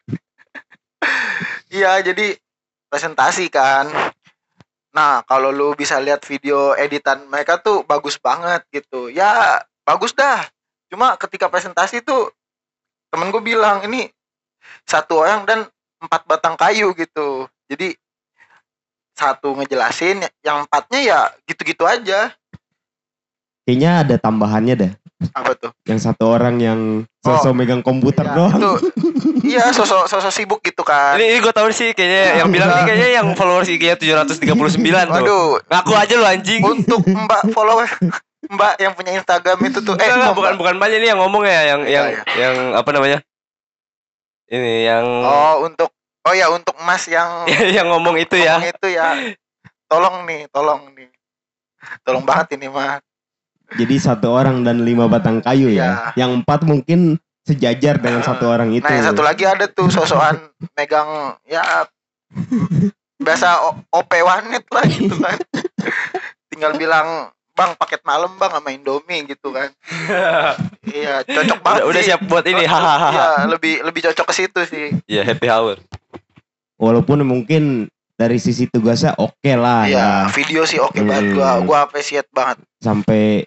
Iya 1.71 2.03
jadi 2.03 2.35
presentasi 2.91 3.47
kan. 3.47 3.87
Nah 4.91 5.23
kalau 5.23 5.55
lu 5.55 5.71
bisa 5.71 6.03
lihat 6.03 6.19
video 6.27 6.75
editan 6.75 7.23
mereka 7.31 7.57
tuh 7.63 7.87
bagus 7.87 8.19
banget 8.19 8.59
gitu. 8.75 9.07
Ya 9.07 9.63
bagus 9.87 10.11
dah. 10.11 10.45
Cuma 10.91 11.15
ketika 11.15 11.47
presentasi 11.47 12.03
tuh 12.03 12.27
temen 13.07 13.31
gue 13.31 13.39
bilang 13.39 13.87
ini 13.87 14.11
satu 14.91 15.13
orang 15.17 15.47
dan 15.47 15.59
empat 15.97 16.21
batang 16.25 16.55
kayu 16.55 16.91
gitu 16.93 17.47
jadi 17.65 17.95
satu 19.13 19.53
ngejelasin 19.53 20.19
yang 20.41 20.65
empatnya 20.65 20.99
ya 20.99 21.19
gitu-gitu 21.45 21.85
aja 21.85 22.33
Kayaknya 23.61 23.91
ada 24.01 24.15
tambahannya 24.17 24.73
dah. 24.75 24.91
apa 25.31 25.53
tuh 25.53 25.69
Yang 25.85 25.99
satu 26.01 26.25
orang 26.27 26.57
yang 26.57 26.79
sosok 27.21 27.53
megang 27.53 27.79
komputer 27.79 28.25
Ya, 28.25 28.33
doang. 28.33 28.57
itu 28.57 28.71
iya 29.45 29.69
sosok 29.69 30.09
sosok 30.09 30.33
sibuk 30.33 30.59
gitu 30.59 30.81
kan 30.81 31.13
Ini, 31.13 31.25
ini 31.27 31.39
gue 31.39 31.53
tahu 31.53 31.69
sih 31.69 31.93
kayaknya 31.93 32.41
yang 32.41 32.49
bilang 32.49 32.73
ini 32.73 32.81
kayaknya 32.83 33.09
yang 33.21 33.27
followers 33.31 33.69
IG-nya 33.69 33.95
739 33.95 34.41
tuh. 34.41 35.13
waduh 35.13 35.47
Ngaku 35.63 35.91
aja 35.93 36.13
lu 36.15 36.25
anjing. 36.25 36.61
untuk 36.65 37.05
mbak 37.05 37.53
follower 37.53 37.85
Mbak 38.41 38.73
yang 38.75 38.91
punya 38.91 39.11
Instagram 39.13 39.57
itu 39.61 39.79
tuh 39.79 39.93
eh 39.95 40.09
Mbak, 40.09 40.33
bukan 40.33 40.53
bukan 40.57 40.75
banyak 40.75 40.97
ini 40.97 41.07
yang 41.07 41.21
ngomong 41.21 41.45
ya 41.45 41.61
yang 41.67 41.81
Iya, 41.85 41.93
yang 41.93 42.05
iya. 42.09 42.21
yang 42.35 42.55
apa 42.73 42.89
namanya? 42.89 43.17
Ini 44.51 44.73
yang 44.83 45.05
Oh, 45.23 45.55
untuk 45.63 45.89
Oh 46.21 46.35
ya 46.37 46.53
untuk 46.53 46.77
Mas 46.85 47.09
yang 47.15 47.49
yang 47.49 47.89
ngomong 47.89 48.13
itu 48.21 48.37
ya. 48.37 48.61
ngomong 48.61 48.69
itu 48.69 48.87
ya. 48.93 49.09
Tolong 49.89 50.21
nih, 50.29 50.45
tolong 50.53 50.81
nih. 50.93 51.09
Tolong 52.05 52.21
banget 52.21 52.61
ini 52.61 52.69
mah. 52.69 53.01
Jadi 53.73 53.95
satu 53.97 54.29
orang 54.29 54.61
dan 54.61 54.85
lima 54.85 55.09
batang 55.09 55.41
kayu 55.41 55.71
Iya. 55.73 56.13
ya. 56.13 56.27
Yang 56.27 56.43
empat 56.43 56.61
mungkin 56.61 57.17
sejajar 57.41 57.97
dengan 57.97 58.21
satu 58.21 58.45
orang 58.53 58.69
itu. 58.69 58.85
Nah, 58.85 58.93
yang 59.01 59.07
satu 59.09 59.25
lagi 59.25 59.49
ada 59.49 59.65
tuh 59.65 59.89
sosokan 59.89 60.45
megang 60.77 61.33
ya 61.49 61.89
biasa 63.17 63.73
OP 63.89 64.11
wanet 64.21 64.65
lah 64.69 64.85
gitu 64.85 65.15
kan. 65.17 65.41
Tinggal 66.53 66.77
bilang, 66.77 67.33
"Bang, 67.57 67.73
paket 67.81 68.05
malam 68.05 68.37
Bang 68.37 68.53
sama 68.53 68.69
Indomie" 68.69 69.25
gitu 69.25 69.49
kan. 69.49 69.73
Iya, 70.81 71.21
cocok 71.21 71.59
banget 71.61 71.81
udah, 71.85 72.01
siap 72.01 72.21
buat 72.25 72.41
ini 72.43 72.65
hahaha. 72.65 73.09
Iya, 73.13 73.29
lebih 73.53 73.73
lebih 73.85 74.01
cocok 74.09 74.25
ke 74.25 74.33
situ 74.33 74.61
sih. 74.65 74.87
Iya, 75.05 75.21
happy 75.21 75.45
hour. 75.45 75.77
Walaupun 76.81 77.21
mungkin 77.21 77.85
dari 78.17 78.37
sisi 78.37 78.65
tugasnya 78.65 79.13
oke 79.17 79.53
lah 79.53 79.85
Iya, 79.85 79.97
ya. 80.25 80.33
video 80.33 80.65
sih 80.65 80.81
oke 80.81 80.97
banget 81.01 81.37
gua 81.37 81.57
Hmm. 81.57 81.65
gua 81.65 81.77
appreciate 81.85 82.29
banget. 82.29 82.57
Sampai 82.77 83.45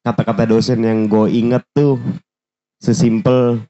kata-kata 0.00 0.44
dosen 0.44 0.80
yang 0.80 1.04
gue 1.04 1.28
inget 1.28 1.60
tuh 1.72 2.00
sesimpel 2.80 3.60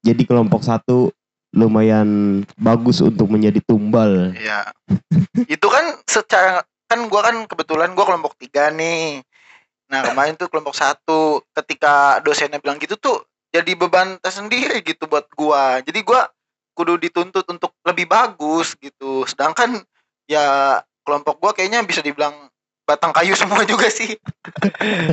jadi 0.00 0.20
kelompok 0.24 0.60
satu 0.60 1.08
lumayan 1.52 2.42
bagus 2.56 3.00
untuk 3.00 3.28
menjadi 3.28 3.60
tumbal. 3.64 4.32
Iya. 4.32 4.68
itu 5.48 5.64
kan 5.68 5.96
secara 6.04 6.60
kan 6.84 7.08
gua 7.08 7.24
kan 7.24 7.36
kebetulan 7.44 7.92
gua 7.92 8.04
kelompok 8.04 8.36
tiga 8.36 8.68
nih. 8.68 9.20
Nah 9.88 10.00
kemarin 10.04 10.34
tuh 10.34 10.48
kelompok 10.48 10.74
satu 10.76 11.44
ketika 11.52 12.18
dosennya 12.24 12.60
bilang 12.60 12.80
gitu 12.80 12.96
tuh 12.96 13.24
jadi 13.54 13.78
beban 13.78 14.18
tersendiri 14.18 14.82
gitu 14.82 15.06
buat 15.06 15.30
gua. 15.38 15.78
Jadi 15.84 16.02
gua 16.02 16.26
kudu 16.74 16.98
dituntut 16.98 17.46
untuk 17.46 17.70
lebih 17.86 18.10
bagus 18.10 18.74
gitu. 18.82 19.22
Sedangkan 19.30 19.78
ya 20.26 20.80
kelompok 21.06 21.38
gua 21.38 21.52
kayaknya 21.54 21.86
bisa 21.86 22.02
dibilang 22.02 22.34
batang 22.84 23.14
kayu 23.14 23.36
semua 23.40 23.62
juga 23.62 23.86
sih. 23.86 24.18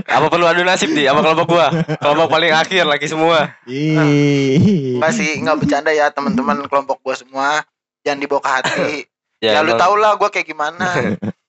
Apa 0.10 0.28
perlu 0.28 0.50
adu 0.50 0.66
nasib 0.66 0.90
di 0.96 1.06
sama 1.06 1.22
kelompok 1.22 1.48
gua? 1.54 1.68
Kelompok 2.02 2.28
paling 2.34 2.54
akhir 2.56 2.84
lagi 2.90 3.06
semua. 3.06 3.54
Ih. 3.70 4.98
Enggak 4.98 5.14
sih, 5.14 5.38
enggak 5.38 5.58
bercanda 5.62 5.92
ya 5.94 6.10
teman-teman 6.10 6.66
kelompok 6.66 6.98
gua 7.06 7.16
semua. 7.16 7.62
Jangan 8.02 8.18
dibawa 8.18 8.42
ke 8.42 8.50
hati. 8.50 8.94
ya, 9.46 9.62
lu 9.62 9.78
emang. 9.78 9.82
tau 9.86 9.94
lah 10.00 10.18
gua 10.18 10.34
kayak 10.34 10.50
gimana. 10.50 10.88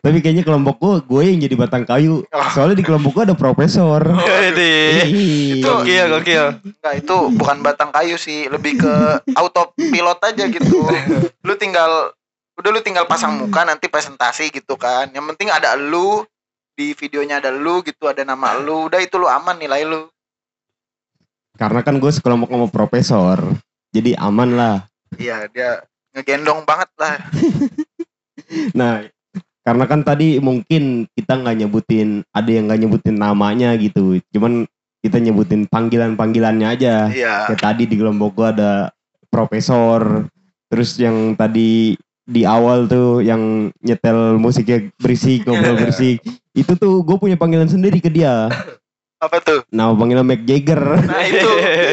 Tapi 0.00 0.18
kayaknya 0.22 0.44
kelompok 0.46 0.76
gue, 0.78 0.94
gue 1.04 1.22
yang 1.32 1.38
jadi 1.42 1.54
batang 1.58 1.84
kayu. 1.84 2.22
Oh. 2.30 2.48
Soalnya 2.54 2.76
di 2.78 2.84
kelompok 2.86 3.10
gue 3.16 3.24
ada 3.32 3.36
profesor. 3.36 4.00
Jadi 4.02 4.74
Ih. 5.08 5.60
Itu- 5.60 5.66
gokil 5.66 6.04
gokil. 6.18 6.46
Enggak, 6.62 6.94
itu 7.00 7.16
bukan 7.34 7.56
batang 7.64 7.90
kayu 7.90 8.16
sih, 8.16 8.46
lebih 8.46 8.80
ke 8.80 8.94
autopilot 9.34 10.20
aja 10.22 10.44
gitu. 10.46 10.86
Lu 11.42 11.54
tinggal 11.58 12.12
udah 12.56 12.70
lu 12.72 12.80
tinggal 12.80 13.04
pasang 13.04 13.36
muka 13.36 13.68
nanti 13.68 13.86
presentasi 13.88 14.48
gitu 14.48 14.78
kan. 14.80 15.12
Yang 15.12 15.34
penting 15.34 15.48
ada 15.52 15.76
lu 15.76 16.24
di 16.76 16.92
videonya 16.92 17.40
ada 17.40 17.52
lu 17.52 17.80
gitu, 17.84 18.08
ada 18.08 18.24
nama 18.24 18.56
lu. 18.56 18.88
Udah 18.88 19.00
itu 19.00 19.16
lu 19.16 19.28
aman 19.28 19.56
nilai 19.56 19.84
lu. 19.84 20.08
Karena 21.56 21.80
kan 21.80 21.96
gue 21.96 22.12
sekelompok 22.12 22.52
sama 22.52 22.68
profesor. 22.68 23.38
Jadi 23.92 24.12
aman 24.12 24.56
lah. 24.56 24.76
Iya, 25.16 25.48
dia 25.48 25.80
ngegendong 26.12 26.64
banget 26.68 26.90
lah. 27.00 27.16
Nah, 28.78 29.02
karena 29.66 29.84
kan 29.90 30.06
tadi 30.06 30.38
mungkin 30.38 31.10
kita 31.18 31.42
nggak 31.42 31.66
nyebutin, 31.66 32.22
ada 32.30 32.46
yang 32.46 32.70
nggak 32.70 32.86
nyebutin 32.86 33.18
namanya 33.18 33.74
gitu. 33.74 34.22
Cuman 34.30 34.62
kita 35.02 35.18
nyebutin 35.18 35.66
panggilan-panggilannya 35.66 36.66
aja. 36.70 37.10
Iya. 37.10 37.50
Kayak 37.50 37.62
tadi 37.66 37.82
di 37.90 37.98
kelompok 37.98 38.30
gue 38.38 38.46
ada 38.46 38.72
profesor. 39.26 40.30
Terus 40.70 40.94
yang 41.02 41.34
tadi 41.34 41.98
di 42.26 42.42
awal 42.46 42.86
tuh 42.86 43.26
yang 43.26 43.74
nyetel 43.82 44.38
musiknya 44.38 44.86
berisik, 45.02 45.42
ngobrol 45.42 45.74
berisik. 45.82 46.22
Itu 46.54 46.78
tuh 46.78 47.02
gue 47.02 47.18
punya 47.18 47.34
panggilan 47.34 47.66
sendiri 47.66 47.98
ke 47.98 48.06
dia. 48.06 48.46
Apa 49.18 49.42
tuh? 49.42 49.66
Nama 49.74 49.98
panggilan 49.98 50.30
Mick 50.30 50.46
Jagger. 50.46 50.78
Nah, 51.02 51.22
itu. 51.26 51.50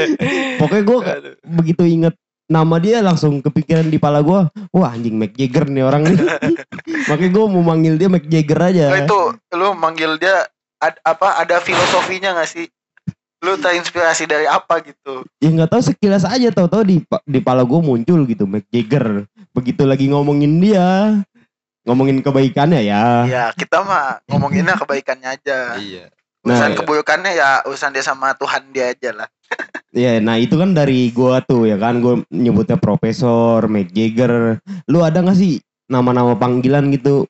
Pokoknya 0.62 0.84
gue 0.86 1.00
begitu 1.42 1.84
inget 1.90 2.14
nama 2.54 2.78
dia 2.78 3.02
langsung 3.02 3.42
kepikiran 3.42 3.90
di 3.90 3.98
pala 3.98 4.22
gue. 4.22 4.46
Wah 4.70 4.94
anjing 4.94 5.18
Mick 5.18 5.34
Jagger 5.34 5.66
nih 5.66 5.82
orang 5.82 6.06
nih. 6.06 6.22
Makanya 7.10 7.32
gue 7.34 7.46
mau 7.50 7.64
manggil 7.66 7.98
dia 7.98 8.10
Mick 8.14 8.30
Jagger 8.30 8.60
aja. 8.62 8.86
Nah, 8.94 9.10
itu 9.10 9.20
lu 9.58 9.74
manggil 9.74 10.22
dia 10.22 10.46
ad- 10.78 11.02
apa 11.02 11.42
ada 11.42 11.58
filosofinya 11.58 12.38
gak 12.38 12.54
sih? 12.54 12.70
Lu 13.42 13.58
terinspirasi 13.58 14.30
dari 14.30 14.46
apa 14.46 14.80
gitu? 14.86 15.26
Ya 15.42 15.52
nggak 15.52 15.68
tahu 15.74 15.82
sekilas 15.84 16.24
aja 16.24 16.48
tahu-tahu 16.54 16.88
di 16.88 16.98
di 17.28 17.40
pala 17.42 17.66
gue 17.66 17.82
muncul 17.82 18.24
gitu 18.30 18.46
Mick 18.46 18.70
Jagger. 18.70 19.26
Begitu 19.52 19.84
lagi 19.84 20.08
ngomongin 20.08 20.62
dia, 20.64 21.20
ngomongin 21.84 22.24
kebaikannya 22.24 22.86
ya. 22.88 23.28
Ya, 23.28 23.44
kita 23.52 23.84
mah 23.84 24.24
ngomonginnya 24.32 24.80
kebaikannya 24.80 25.30
aja. 25.36 25.76
Iya. 25.76 26.08
Urusan 26.44 26.72
Nah, 26.72 26.78
keburukannya 26.80 27.32
ya 27.36 27.50
urusan 27.68 27.96
dia 27.96 28.04
sama 28.04 28.36
Tuhan 28.36 28.68
dia 28.72 28.92
aja 28.92 29.12
lah. 29.16 29.28
Ya, 29.94 30.18
nah 30.18 30.42
itu 30.42 30.58
kan 30.58 30.74
dari 30.74 31.14
gua 31.14 31.38
tuh 31.46 31.70
ya 31.70 31.78
kan 31.78 32.02
gua 32.02 32.26
nyebutnya 32.34 32.82
profesor, 32.82 33.70
Mick 33.70 33.94
Jagger. 33.94 34.58
Lu 34.90 35.06
ada 35.06 35.22
gak 35.22 35.38
sih 35.38 35.62
nama-nama 35.86 36.34
panggilan 36.34 36.90
gitu? 36.90 37.30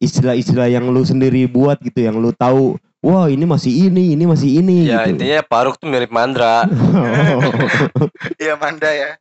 Istilah-istilah 0.00 0.72
yang 0.72 0.88
lu 0.88 1.04
sendiri 1.04 1.44
buat 1.44 1.76
gitu 1.84 2.00
yang 2.00 2.16
lu 2.16 2.32
tahu. 2.32 2.80
Wah, 3.04 3.28
ini 3.30 3.44
masih 3.46 3.92
ini, 3.92 4.16
ini 4.16 4.24
masih 4.26 4.58
ini 4.58 4.88
Ya 4.90 5.06
gitu. 5.06 5.20
intinya 5.20 5.38
Paruk 5.46 5.78
tuh 5.78 5.86
mirip 5.86 6.10
Mandra. 6.10 6.66
Iya 8.42 8.58
Manda 8.58 8.90
ya. 8.90 9.20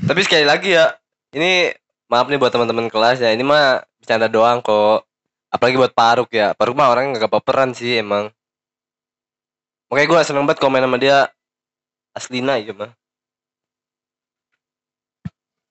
Tapi 0.00 0.20
sekali 0.26 0.42
lagi 0.42 0.74
ya, 0.74 0.96
ini 1.30 1.70
maaf 2.10 2.26
nih 2.26 2.40
buat 2.40 2.50
teman-teman 2.50 2.90
kelas 2.90 3.22
ya. 3.22 3.30
Ini 3.30 3.44
mah 3.46 3.84
bercanda 4.00 4.26
doang 4.26 4.58
kok. 4.64 5.06
Apalagi 5.52 5.76
buat 5.78 5.94
Paruk 5.94 6.32
ya. 6.34 6.56
Paruk 6.58 6.74
mah 6.74 6.90
orang 6.90 7.14
nggak 7.14 7.30
baperan 7.30 7.70
sih 7.70 8.02
emang. 8.02 8.32
Makanya 9.92 10.08
gue 10.10 10.20
seneng 10.26 10.44
banget 10.48 10.58
komen 10.58 10.82
sama 10.82 10.98
dia. 10.98 11.30
Aslina 12.14 12.62
aja 12.62 12.70
mah. 12.70 12.94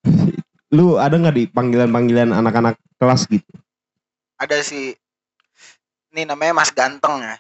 lu 0.75 0.99
ada 0.99 1.15
nggak 1.15 1.36
di 1.39 1.47
panggilan-panggilan 1.47 2.36
anak-anak 2.36 2.75
kelas 2.99 3.32
gitu? 3.32 3.47
Ada 4.36 4.60
si 4.60 4.91
ini 6.12 6.27
namanya 6.27 6.60
Mas 6.60 6.69
Ganteng 6.75 7.23
ya. 7.23 7.36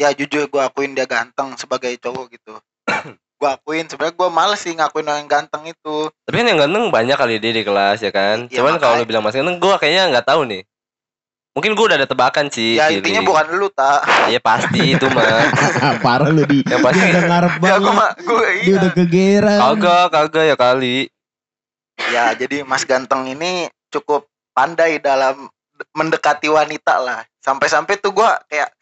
Ya 0.00 0.08
jujur 0.16 0.48
gue 0.48 0.62
akuin 0.64 0.96
dia 0.96 1.04
ganteng 1.04 1.52
sebagai 1.60 1.92
cowok 2.00 2.32
gitu. 2.32 2.56
gue 3.38 3.48
akuin 3.50 3.84
sebenarnya 3.86 4.16
gue 4.16 4.28
males 4.32 4.60
sih 4.64 4.72
ngakuin 4.72 5.12
orang 5.12 5.28
ganteng 5.28 5.68
itu. 5.68 6.08
Tapi 6.24 6.34
kan 6.40 6.48
yang 6.48 6.58
ganteng 6.64 6.88
banyak 6.88 7.16
kali 7.20 7.36
dia 7.36 7.52
di 7.52 7.62
kelas 7.62 8.00
ya 8.00 8.08
kan. 8.08 8.48
Iya, 8.48 8.64
Cuman 8.64 8.80
kalau 8.80 8.98
lu 8.98 9.04
bilang 9.04 9.20
mas 9.20 9.36
ganteng, 9.36 9.60
gue 9.60 9.74
kayaknya 9.76 10.16
nggak 10.16 10.26
tahu 10.26 10.48
nih. 10.48 10.64
Mungkin 11.52 11.76
gue 11.76 11.84
udah 11.84 11.98
ada 12.00 12.08
tebakan 12.08 12.48
sih. 12.48 12.80
Ya 12.80 12.88
Kiri. 12.88 13.04
intinya 13.04 13.20
bukan 13.28 13.46
lu 13.60 13.68
tak. 13.68 14.00
Iya 14.32 14.40
pasti 14.40 14.96
itu 14.96 15.04
mah. 15.12 15.52
Parah 16.04 16.32
lu 16.32 16.48
di. 16.48 16.64
Yang 16.64 16.80
pasti. 16.80 17.00
Dia 17.04 17.12
udah 17.12 17.24
ngarep 17.28 17.52
Ya 17.52 17.60
banget. 17.60 17.80
gue 17.84 17.92
mah 17.92 18.10
gue 18.16 18.40
Dia 18.40 18.64
iya. 18.64 18.74
udah 18.80 18.90
kegeran. 18.96 19.58
Kagak, 19.60 20.06
kagak 20.16 20.44
ya 20.48 20.56
kali. 20.56 20.96
Ya 22.08 22.24
jadi 22.32 22.56
Mas 22.64 22.88
Ganteng 22.88 23.28
ini 23.28 23.68
cukup 23.92 24.24
pandai 24.56 24.96
dalam 24.96 25.52
mendekati 25.92 26.48
wanita 26.48 26.96
lah. 26.96 27.20
Sampai-sampai 27.44 28.00
tuh 28.00 28.16
gua 28.16 28.40
kayak 28.48 28.72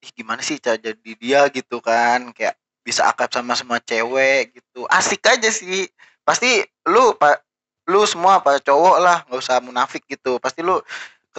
ih 0.00 0.10
gimana 0.16 0.40
sih 0.40 0.56
cara 0.56 0.80
jadi 0.80 1.10
dia 1.16 1.40
gitu 1.52 1.80
kan 1.80 2.32
kayak 2.32 2.56
bisa 2.84 3.04
akrab 3.08 3.28
sama 3.32 3.52
semua 3.52 3.80
cewek 3.84 4.56
gitu. 4.56 4.88
Asik 4.88 5.24
aja 5.28 5.52
sih. 5.52 5.88
Pasti 6.24 6.64
lu 6.88 7.12
pak 7.20 7.44
lu 7.84 8.00
semua 8.08 8.40
para 8.40 8.56
cowok 8.64 8.96
lah 8.96 9.20
nggak 9.28 9.40
usah 9.44 9.60
munafik 9.60 10.04
gitu. 10.08 10.40
Pasti 10.40 10.64
lu 10.64 10.80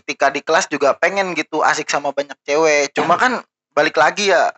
ketika 0.01 0.29
di 0.29 0.43
kelas 0.43 0.67
juga 0.67 0.91
pengen 0.95 1.31
gitu 1.33 1.63
asik 1.63 1.87
sama 1.87 2.11
banyak 2.11 2.35
cewek. 2.43 2.91
Cuma 2.91 3.15
kan 3.15 3.39
balik 3.71 3.95
lagi 3.95 4.29
ya 4.31 4.51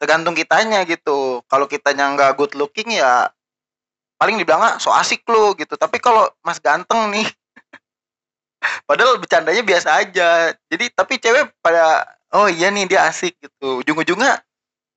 tergantung 0.00 0.32
kitanya 0.32 0.82
gitu. 0.88 1.44
Kalau 1.46 1.68
kitanya 1.68 2.08
nggak 2.16 2.36
good 2.40 2.52
looking 2.56 2.96
ya 2.96 3.28
paling 4.20 4.36
dibilang 4.36 4.60
ah, 4.60 4.74
so 4.76 4.92
asik 4.92 5.24
lu 5.32 5.56
gitu 5.56 5.80
tapi 5.80 5.96
kalau 5.96 6.28
mas 6.44 6.60
ganteng 6.60 7.08
nih 7.08 7.24
padahal 8.88 9.16
bercandanya 9.16 9.64
biasa 9.64 9.96
aja 9.96 10.52
jadi 10.68 10.92
tapi 10.92 11.16
cewek 11.16 11.48
pada 11.64 12.04
oh 12.36 12.44
iya 12.44 12.68
nih 12.68 12.84
dia 12.84 13.08
asik 13.08 13.32
gitu 13.40 13.80
ujung-ujungnya 13.80 14.44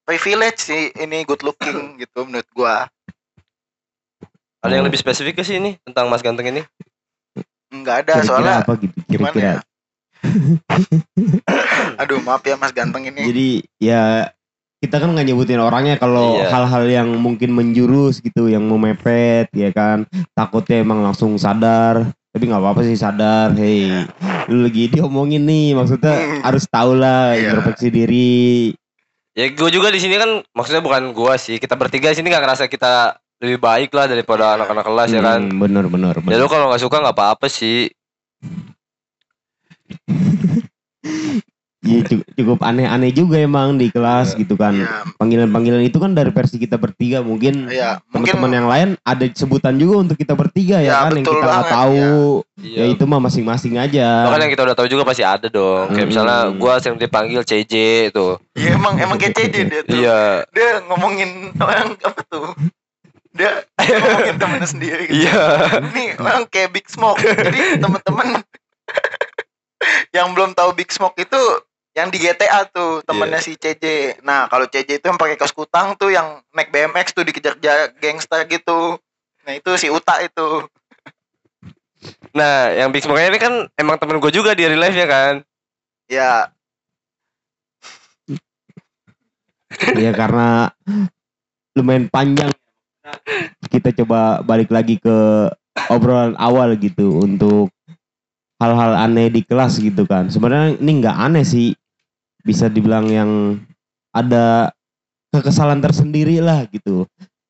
privilege 0.03 0.67
sih 0.67 0.91
ini 0.99 1.23
good 1.23 1.39
looking 1.39 1.95
gitu 2.03 2.27
menurut 2.27 2.43
gua 2.51 2.91
Ada 4.59 4.79
yang 4.79 4.87
lebih 4.87 4.99
spesifik 4.99 5.39
ke 5.39 5.43
sih 5.43 5.55
ini 5.59 5.75
tentang 5.87 6.07
mas 6.07 6.23
ganteng 6.23 6.47
ini? 6.47 6.63
nggak 7.71 7.95
ada 8.03 8.13
Kira-kira 8.19 8.27
soalnya 8.27 8.55
apa 8.59 8.71
gitu? 8.79 8.95
gimana 9.07 9.31
Kira-kira. 9.31 9.55
ya 9.55 9.72
aduh 12.01 12.19
maaf 12.21 12.43
ya 12.43 12.55
mas 12.57 12.73
ganteng 12.73 13.07
ini 13.07 13.21
Jadi 13.23 13.49
ya 13.79 14.29
kita 14.83 14.99
kan 14.99 15.15
nggak 15.15 15.31
nyebutin 15.31 15.63
orangnya 15.63 15.95
kalau 15.95 16.35
Iya. 16.35 16.51
hal-hal 16.51 16.83
yang 16.85 17.09
mungkin 17.15 17.55
menjurus 17.55 18.19
gitu, 18.19 18.51
yang 18.51 18.67
memepet 18.67 19.47
ya 19.55 19.71
kan. 19.71 20.03
Takutnya 20.35 20.83
emang 20.83 20.99
langsung 21.01 21.35
sadar. 21.37 22.11
tapi 22.33 22.49
nggak 22.49 22.65
apa-apa 22.65 22.81
sih 22.81 22.97
sadar 22.97 23.53
hei 23.53 23.93
lu 24.49 24.65
lagi 24.65 24.89
diomongin 24.89 25.45
nih 25.45 25.77
maksudnya 25.77 26.17
Hmm. 26.17 26.41
harus 26.41 26.65
tahu 26.65 26.97
lah 26.97 27.37
Iya. 27.37 27.53
introspeksi 27.53 27.93
diri 27.93 28.73
Ya 29.37 29.53
gue 29.53 29.69
juga 29.69 29.93
di 29.93 30.01
sini 30.01 30.17
kan 30.17 30.41
maksudnya 30.49 30.81
bukan 30.81 31.13
gua 31.13 31.37
sih. 31.37 31.61
Kita 31.61 31.77
bertiga 31.77 32.09
di 32.09 32.17
sini 32.17 32.33
nggak 32.33 32.41
ngerasa 32.41 32.65
kita 32.65 33.21
lebih 33.37 33.61
baik 33.61 33.93
lah 33.93 34.09
daripada 34.09 34.57
anak-anak 34.57 34.81
kelas 34.81 35.09
ya 35.09 35.21
kan. 35.21 35.41
Hmm, 35.45 35.61
bener 35.61 35.85
bener 35.85 36.17
Ya 36.25 36.41
lu 36.41 36.49
kalau 36.49 36.73
nggak 36.73 36.81
suka 36.81 37.05
nggak 37.05 37.13
apa-apa 37.13 37.45
sih. 37.49 37.93
Iya, 41.83 41.99
cu- 42.07 42.27
cukup 42.33 42.59
aneh-aneh 42.61 43.11
juga 43.11 43.35
emang 43.37 43.75
di 43.75 43.87
kelas 43.87 44.33
Iya. 44.33 44.39
gitu 44.39 44.55
kan 44.55 44.71
Iya, 44.73 45.03
panggilan-panggilan 45.15 45.83
itu 45.83 45.97
kan 45.97 46.11
dari 46.11 46.29
versi 46.29 46.55
kita 46.55 46.75
bertiga 46.75 47.19
mungkin 47.19 47.67
iya. 47.67 47.99
Mungkin 48.09 48.39
teman-teman 48.39 48.51
yang 48.53 48.67
lain 48.67 48.89
ada 49.01 49.25
sebutan 49.29 49.75
juga 49.75 49.99
untuk 49.99 50.15
kita 50.15 50.31
bertiga 50.31 50.79
ya, 50.79 50.87
Ya, 50.89 50.97
kan 51.03 51.11
yang 51.13 51.25
kita 51.25 51.43
nggak 51.43 51.67
tahu 51.69 52.03
Iya. 52.55 52.77
ya 52.77 52.85
itu 52.87 53.03
mah 53.03 53.19
masing-masing 53.19 53.75
aja 53.75 54.07
Bahkan 54.25 54.39
yang 54.41 54.51
kita 54.51 54.63
udah 54.63 54.75
tahu 54.75 54.87
juga 54.87 55.03
pasti 55.03 55.23
ada 55.23 55.47
dong. 55.47 55.89
Kayak 55.89 55.99
Hmm. 55.99 56.07
misalnya 56.07 56.37
gua 56.55 56.73
sering 56.77 56.95
dipanggil 56.97 57.41
CJ 57.41 57.73
itu. 58.09 58.27
ya 58.53 58.69
emang 58.71 58.93
emang 58.95 59.17
kayak 59.17 59.35
CJ 59.35 59.55
dia 59.65 59.81
tuh. 59.83 59.97
Iya. 59.97 60.19
Dia 60.49 60.69
ngomongin 60.85 61.29
orang 61.57 61.99
apa 61.99 62.21
tuh? 62.23 62.55
Dia 63.33 63.65
ngomongin 63.75 64.35
temennya 64.37 64.69
sendiri. 64.69 65.03
gitu. 65.05 65.19
Iya. 65.19 65.43
Ini 65.89 66.03
orang 66.15 66.47
kayak 66.47 66.69
Big 66.71 66.87
Smoke. 66.87 67.19
Jadi 67.19 67.75
teman-teman 67.75 68.39
yang 70.13 70.31
belum 70.31 70.53
tahu 70.53 70.77
Big 70.77 70.93
Smoke 70.93 71.17
itu 71.17 71.41
yang 71.93 72.09
di 72.09 72.17
GTA 72.21 72.65
tuh 72.69 73.01
temennya 73.05 73.41
Iya. 73.41 73.45
si 73.45 73.53
CJ. 73.57 73.85
Nah 74.25 74.45
kalau 74.49 74.65
CJ 74.65 75.01
itu 75.01 75.05
yang 75.09 75.17
pakai 75.17 75.37
kaos 75.37 75.53
kutang 75.53 75.93
tuh 75.97 76.13
yang 76.13 76.41
naik 76.53 76.69
BMX 76.69 77.13
tuh 77.13 77.25
dikejar 77.25 77.57
ja- 77.61 77.89
gangster 77.97 78.45
gitu. 78.45 78.97
Nah 79.45 79.53
itu 79.57 79.69
si 79.77 79.89
Uta 79.89 80.21
itu. 80.21 80.65
Nah, 82.35 82.67
yang 82.73 82.91
Big 82.91 83.05
Smoke 83.05 83.21
ini 83.21 83.39
kan 83.39 83.69
emang 83.79 83.95
temen 83.95 84.19
gue 84.19 84.31
juga 84.33 84.51
di 84.57 84.65
real 84.67 84.81
life 84.81 84.97
ya 84.97 85.07
kan. 85.07 85.33
Ya 86.09 86.31
ya 89.97 90.11
karena 90.13 90.69
lumayan 91.73 92.05
panjang 92.09 92.51
kita 93.69 93.89
coba 94.03 94.45
balik 94.45 94.69
lagi 94.69 95.01
ke 95.01 95.49
obrolan 95.89 96.37
awal 96.37 96.77
gitu 96.77 97.23
untuk 97.25 97.73
hal-hal 98.63 98.95
aneh 98.95 99.27
di 99.27 99.43
kelas 99.43 99.83
gitu 99.83 100.07
kan. 100.07 100.31
Sebenarnya 100.31 100.79
ini 100.79 100.91
nggak 101.03 101.17
aneh 101.19 101.43
sih. 101.43 101.75
Bisa 102.43 102.71
dibilang 102.71 103.07
yang 103.11 103.59
ada 104.15 104.71
kekesalan 105.35 105.83
tersendiri 105.83 106.39
lah 106.39 106.63
gitu. 106.71 107.03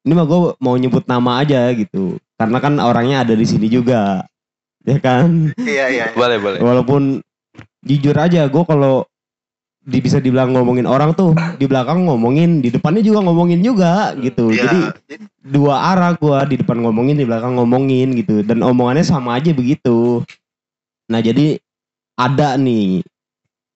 Ini 0.03 0.13
mah 0.17 0.25
gue 0.25 0.39
mau 0.57 0.75
nyebut 0.75 1.05
nama 1.05 1.45
aja 1.45 1.69
gitu. 1.73 2.17
Karena 2.37 2.57
kan 2.57 2.81
orangnya 2.81 3.21
ada 3.21 3.33
di 3.37 3.45
sini 3.45 3.69
juga. 3.69 4.25
Ya 4.83 4.97
kan? 4.97 5.53
Iya 5.57 5.85
iya. 5.93 6.05
Boleh, 6.17 6.37
boleh. 6.41 6.59
walaupun 6.59 7.23
jujur 7.85 8.15
aja 8.17 8.47
gue 8.49 8.63
kalau 8.67 9.07
di, 9.83 9.99
bisa 9.99 10.23
dibilang 10.23 10.55
ngomongin 10.55 10.87
orang 10.87 11.11
tuh 11.11 11.35
di 11.59 11.67
belakang 11.67 12.07
ngomongin 12.07 12.63
di 12.63 12.71
depannya 12.71 13.03
juga 13.03 13.19
ngomongin 13.27 13.59
juga 13.59 14.15
gitu. 14.15 14.55
Iya, 14.55 14.95
jadi 15.07 15.25
dua 15.43 15.91
arah 15.91 16.15
gua 16.15 16.47
di 16.47 16.55
depan 16.55 16.79
ngomongin 16.79 17.19
di 17.19 17.27
belakang 17.27 17.59
ngomongin 17.59 18.15
gitu. 18.15 18.47
Dan 18.47 18.63
omongannya 18.63 19.03
sama 19.03 19.35
aja 19.35 19.51
begitu 19.51 20.23
nah 21.05 21.19
jadi 21.19 21.59
ada 22.15 22.55
nih 22.55 23.03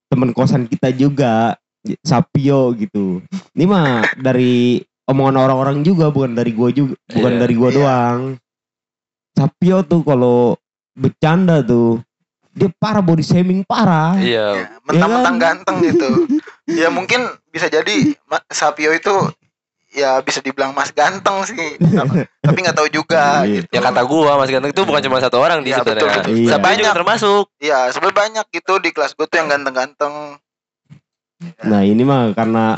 temen 0.07 0.31
kosan 0.31 0.65
kita 0.65 0.91
juga 0.91 1.57
Sapio 2.03 2.71
gitu 2.73 3.19
ini 3.53 3.63
mah 3.63 4.03
dari 4.15 4.79
omongan 5.05 5.39
orang-orang 5.39 5.77
juga 5.81 6.07
bukan 6.07 6.35
dari 6.35 6.51
gua 6.51 6.69
juga 6.69 6.95
bukan 7.09 7.33
Iya. 7.33 7.39
dari 7.39 7.53
gua 7.55 7.69
Iya. 7.69 7.77
doang 7.77 8.19
Sapio 9.31 9.77
tuh 9.81 10.01
kalau 10.01 10.57
bercanda 10.93 11.61
tuh 11.61 12.01
dia 12.51 12.73
parah 12.73 12.99
body 12.99 13.21
shaming 13.21 13.61
parah 13.63 14.17
Iya. 14.17 14.47
Ya, 14.65 14.81
mentang-mentang 14.83 15.35
kan? 15.35 15.43
ganteng 15.61 15.77
gitu. 15.85 16.09
ya 16.67 16.89
mungkin 16.89 17.21
bisa 17.47 17.67
jadi 17.67 18.17
Sapio 18.49 18.91
itu 18.91 19.13
ya 19.97 20.21
bisa 20.21 20.39
dibilang 20.39 20.71
Mas 20.71 20.93
ganteng 20.93 21.41
sih. 21.43 21.81
Tapi 22.45 22.57
nggak 22.59 22.77
tahu 22.77 22.87
juga 22.87 23.41
Iya. 23.41 23.65
gitu. 23.65 23.73
Ya 23.73 23.81
kata 23.81 24.01
gua 24.03 24.37
Mas 24.37 24.47
Ganteng 24.47 24.69
itu 24.69 24.81
bukan 24.83 25.01
cuma 25.01 25.17
satu 25.17 25.37
orang 25.37 25.59
di 25.59 25.73
Iya, 25.73 25.81
sebenarnya. 25.81 26.05
betul, 26.05 26.21
betul. 26.21 26.31
Iya. 26.31 26.47
Siapa 26.47 26.67
juga 26.69 26.69
Banyak. 26.77 26.93
termasuk. 26.95 27.43
Iya, 27.57 27.79
sebenarnya 27.89 28.17
banyak 28.17 28.45
gitu 28.53 28.73
di 28.77 28.89
kelas 28.91 29.11
gue 29.11 29.25
tuh 29.25 29.35
yang 29.35 29.49
ganteng-ganteng. 29.49 30.13
Nah 31.59 31.81
ini 31.81 32.01
mah 32.01 32.31
karena 32.31 32.77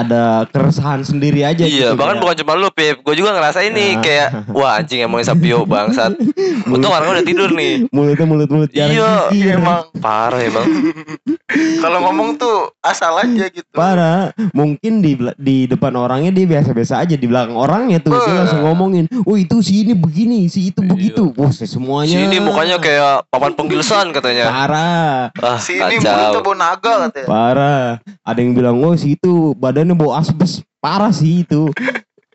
ada 0.00 0.22
keresahan 0.46 1.00
sendiri 1.00 1.42
aja 1.42 1.62
Iya, 1.62 1.92
gitu. 1.92 1.94
bahkan 1.94 2.16
kayak, 2.16 2.22
bukan 2.22 2.36
cuma 2.38 2.52
lu, 2.54 2.68
Pip. 2.70 2.96
Gue 3.00 3.14
juga 3.14 3.30
ngerasa 3.32 3.60
ini 3.62 3.84
Nah. 3.90 4.00
kayak 4.00 4.28
wah 4.48 4.76
anjing 4.76 5.00
emangnya 5.00 5.26
Sapio 5.28 5.62
bangsat. 5.62 6.12
Untung 6.66 6.88
orang 6.88 7.12
udah 7.12 7.22
tidur 7.22 7.50
nih. 7.50 7.84
mulutnya 7.90 8.24
mulut-mulut 8.24 8.70
jarang 8.70 8.92
Iya. 8.92 9.12
Iya, 9.30 9.48
emang 9.56 9.80
Parah 9.96 10.40
emang. 10.40 10.64
kalau 11.82 11.98
ngomong 12.02 12.36
tuh 12.36 12.56
asal 12.80 13.16
aja 13.16 13.46
gitu. 13.48 13.66
Parah, 13.70 14.30
mungkin 14.50 15.00
di 15.00 15.12
di 15.36 15.66
depan 15.66 15.92
orangnya 15.94 16.30
dia 16.30 16.46
biasa-biasa 16.48 17.00
aja, 17.00 17.14
di 17.14 17.26
belakang 17.26 17.54
orangnya 17.54 17.98
tuh 17.98 18.14
dia 18.14 18.22
Wah. 18.24 18.36
langsung 18.40 18.60
ngomongin, 18.62 19.04
"Oh, 19.22 19.34
itu 19.34 19.60
si 19.60 19.82
ini 19.82 19.92
begini, 19.92 20.46
si 20.46 20.70
itu 20.70 20.80
Iya. 20.80 20.88
begitu." 20.88 21.24
Wah, 21.34 21.50
semuanya. 21.50 22.16
Sini 22.16 22.38
mukanya 22.38 22.76
kayak 22.76 23.26
papan 23.28 23.52
penggilsan 23.52 24.10
katanya. 24.10 24.46
parah, 24.46 25.14
Ah, 25.36 25.58
Si 25.58 25.74
ini 25.74 25.98
mulutnya 25.98 26.30
kacau. 26.30 26.42
bau 26.42 26.54
naga 26.54 26.92
katanya. 27.04 27.26
parah. 27.26 27.88
Ada 28.22 28.38
yang 28.38 28.52
bilang, 28.52 28.76
"Oh, 28.78 28.94
si 28.94 29.12
itu 29.12 29.52
bau 29.92 30.12
asbes." 30.12 30.60
Parah 30.80 31.12
sih 31.12 31.44
itu. 31.44 31.68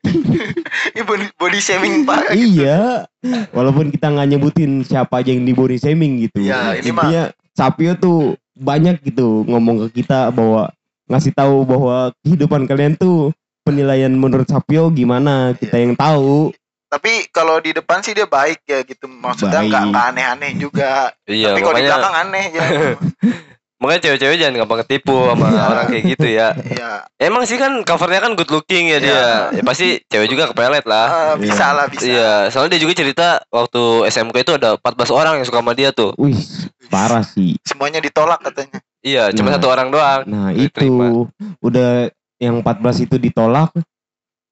Ini 0.05 1.01
body, 1.33 1.59
shaming 1.59 2.05
parah. 2.05 2.29
iya. 2.31 3.09
Walaupun 3.49 3.89
kita 3.89 4.13
nggak 4.13 4.27
nyebutin 4.29 4.85
siapa 4.85 5.21
aja 5.21 5.33
yang 5.33 5.43
di 5.43 5.53
body 5.53 5.81
shaming 5.81 6.29
gitu. 6.29 6.45
Iya, 6.45 6.77
ini 6.77 6.93
mah- 6.93 7.09
Intinya 7.09 7.23
Sapio 7.55 7.97
tuh 7.97 8.19
banyak 8.53 9.01
gitu 9.01 9.43
ngomong 9.47 9.87
ke 9.87 10.03
kita 10.03 10.29
bahwa 10.29 10.69
ngasih 11.07 11.33
tahu 11.33 11.65
bahwa 11.65 12.13
kehidupan 12.21 12.67
kalian 12.67 12.93
tuh 12.95 13.33
penilaian 13.65 14.13
menurut 14.13 14.45
Sapio 14.45 14.93
gimana 14.93 15.57
kita 15.57 15.81
yang 15.81 15.97
tahu. 15.97 16.53
Tapi 16.85 17.27
kalau 17.33 17.57
di 17.59 17.73
depan 17.73 17.99
sih 17.99 18.13
dia 18.13 18.29
baik 18.29 18.61
ya 18.63 18.85
gitu. 18.85 19.09
Maksudnya 19.09 19.65
nggak 19.65 20.05
aneh-aneh 20.13 20.51
juga. 20.55 21.11
Iya, 21.25 21.51
Tapi 21.51 21.59
kalau 21.59 21.75
di 21.75 21.83
belakang 21.83 22.15
aneh 22.15 22.45
ya. 22.53 22.63
makanya 23.75 24.01
cewek-cewek 24.07 24.38
jangan 24.38 24.55
gampang 24.59 24.79
ketipu 24.83 25.13
sama 25.27 25.47
orang 25.71 25.85
kayak 25.89 26.03
gitu 26.15 26.27
ya. 26.27 26.47
Iya, 26.55 26.91
Emang 27.19 27.43
sih 27.43 27.55
kan 27.55 27.83
covernya 27.83 28.23
kan 28.23 28.31
good 28.33 28.47
looking 28.47 28.88
ya 28.88 28.99
dia. 28.99 29.21
Ya 29.51 29.61
pasti 29.61 29.99
cewek 30.07 30.31
juga 30.31 30.49
kepelet 30.49 30.85
lah. 30.88 31.07
Ah, 31.07 31.33
bisa 31.35 31.75
lah 31.75 31.85
bisa. 31.91 32.07
Iya, 32.07 32.31
soalnya 32.49 32.75
dia 32.75 32.81
juga 32.83 32.93
cerita 32.95 33.27
waktu 33.47 33.83
SMK 34.07 34.35
itu 34.41 34.53
ada 34.55 34.79
14 34.79 35.11
orang 35.11 35.33
yang 35.39 35.45
suka 35.45 35.59
sama 35.59 35.75
dia 35.75 35.91
tuh. 35.91 36.15
Wih, 36.15 36.39
parah 36.88 37.21
sih. 37.21 37.59
Semuanya 37.63 37.99
ditolak 37.99 38.39
katanya. 38.41 38.79
Iya, 39.05 39.29
cuma 39.35 39.51
Nah. 39.51 39.61
satu 39.61 39.67
orang 39.69 39.88
doang. 39.93 40.21
Nah, 40.25 40.49
itu 40.49 41.27
udah 41.61 42.09
yang 42.39 42.59
14 42.59 43.05
itu 43.05 43.15
ditolak. 43.15 43.69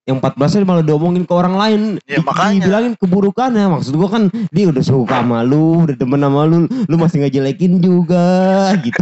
Yang 0.04 0.18
14 0.20 0.68
malah 0.68 0.84
diomongin 0.84 1.24
ke 1.24 1.32
orang 1.32 1.56
lain. 1.56 1.82
Ya, 2.04 2.20
Di- 2.20 2.28
makanya. 2.28 2.60
Dibilangin 2.60 2.94
keburukannya. 3.00 3.66
Maksud 3.72 3.96
gua 3.96 4.10
kan 4.12 4.24
dia 4.52 4.68
udah 4.68 4.84
suka 4.84 5.24
sama 5.24 5.48
lu, 5.48 5.88
udah 5.88 5.96
demen 5.96 6.20
sama 6.20 6.44
lu, 6.44 6.68
lu 6.68 6.96
masih 7.00 7.24
ngejelekin 7.24 7.80
juga 7.80 8.28
gitu. 8.86 9.00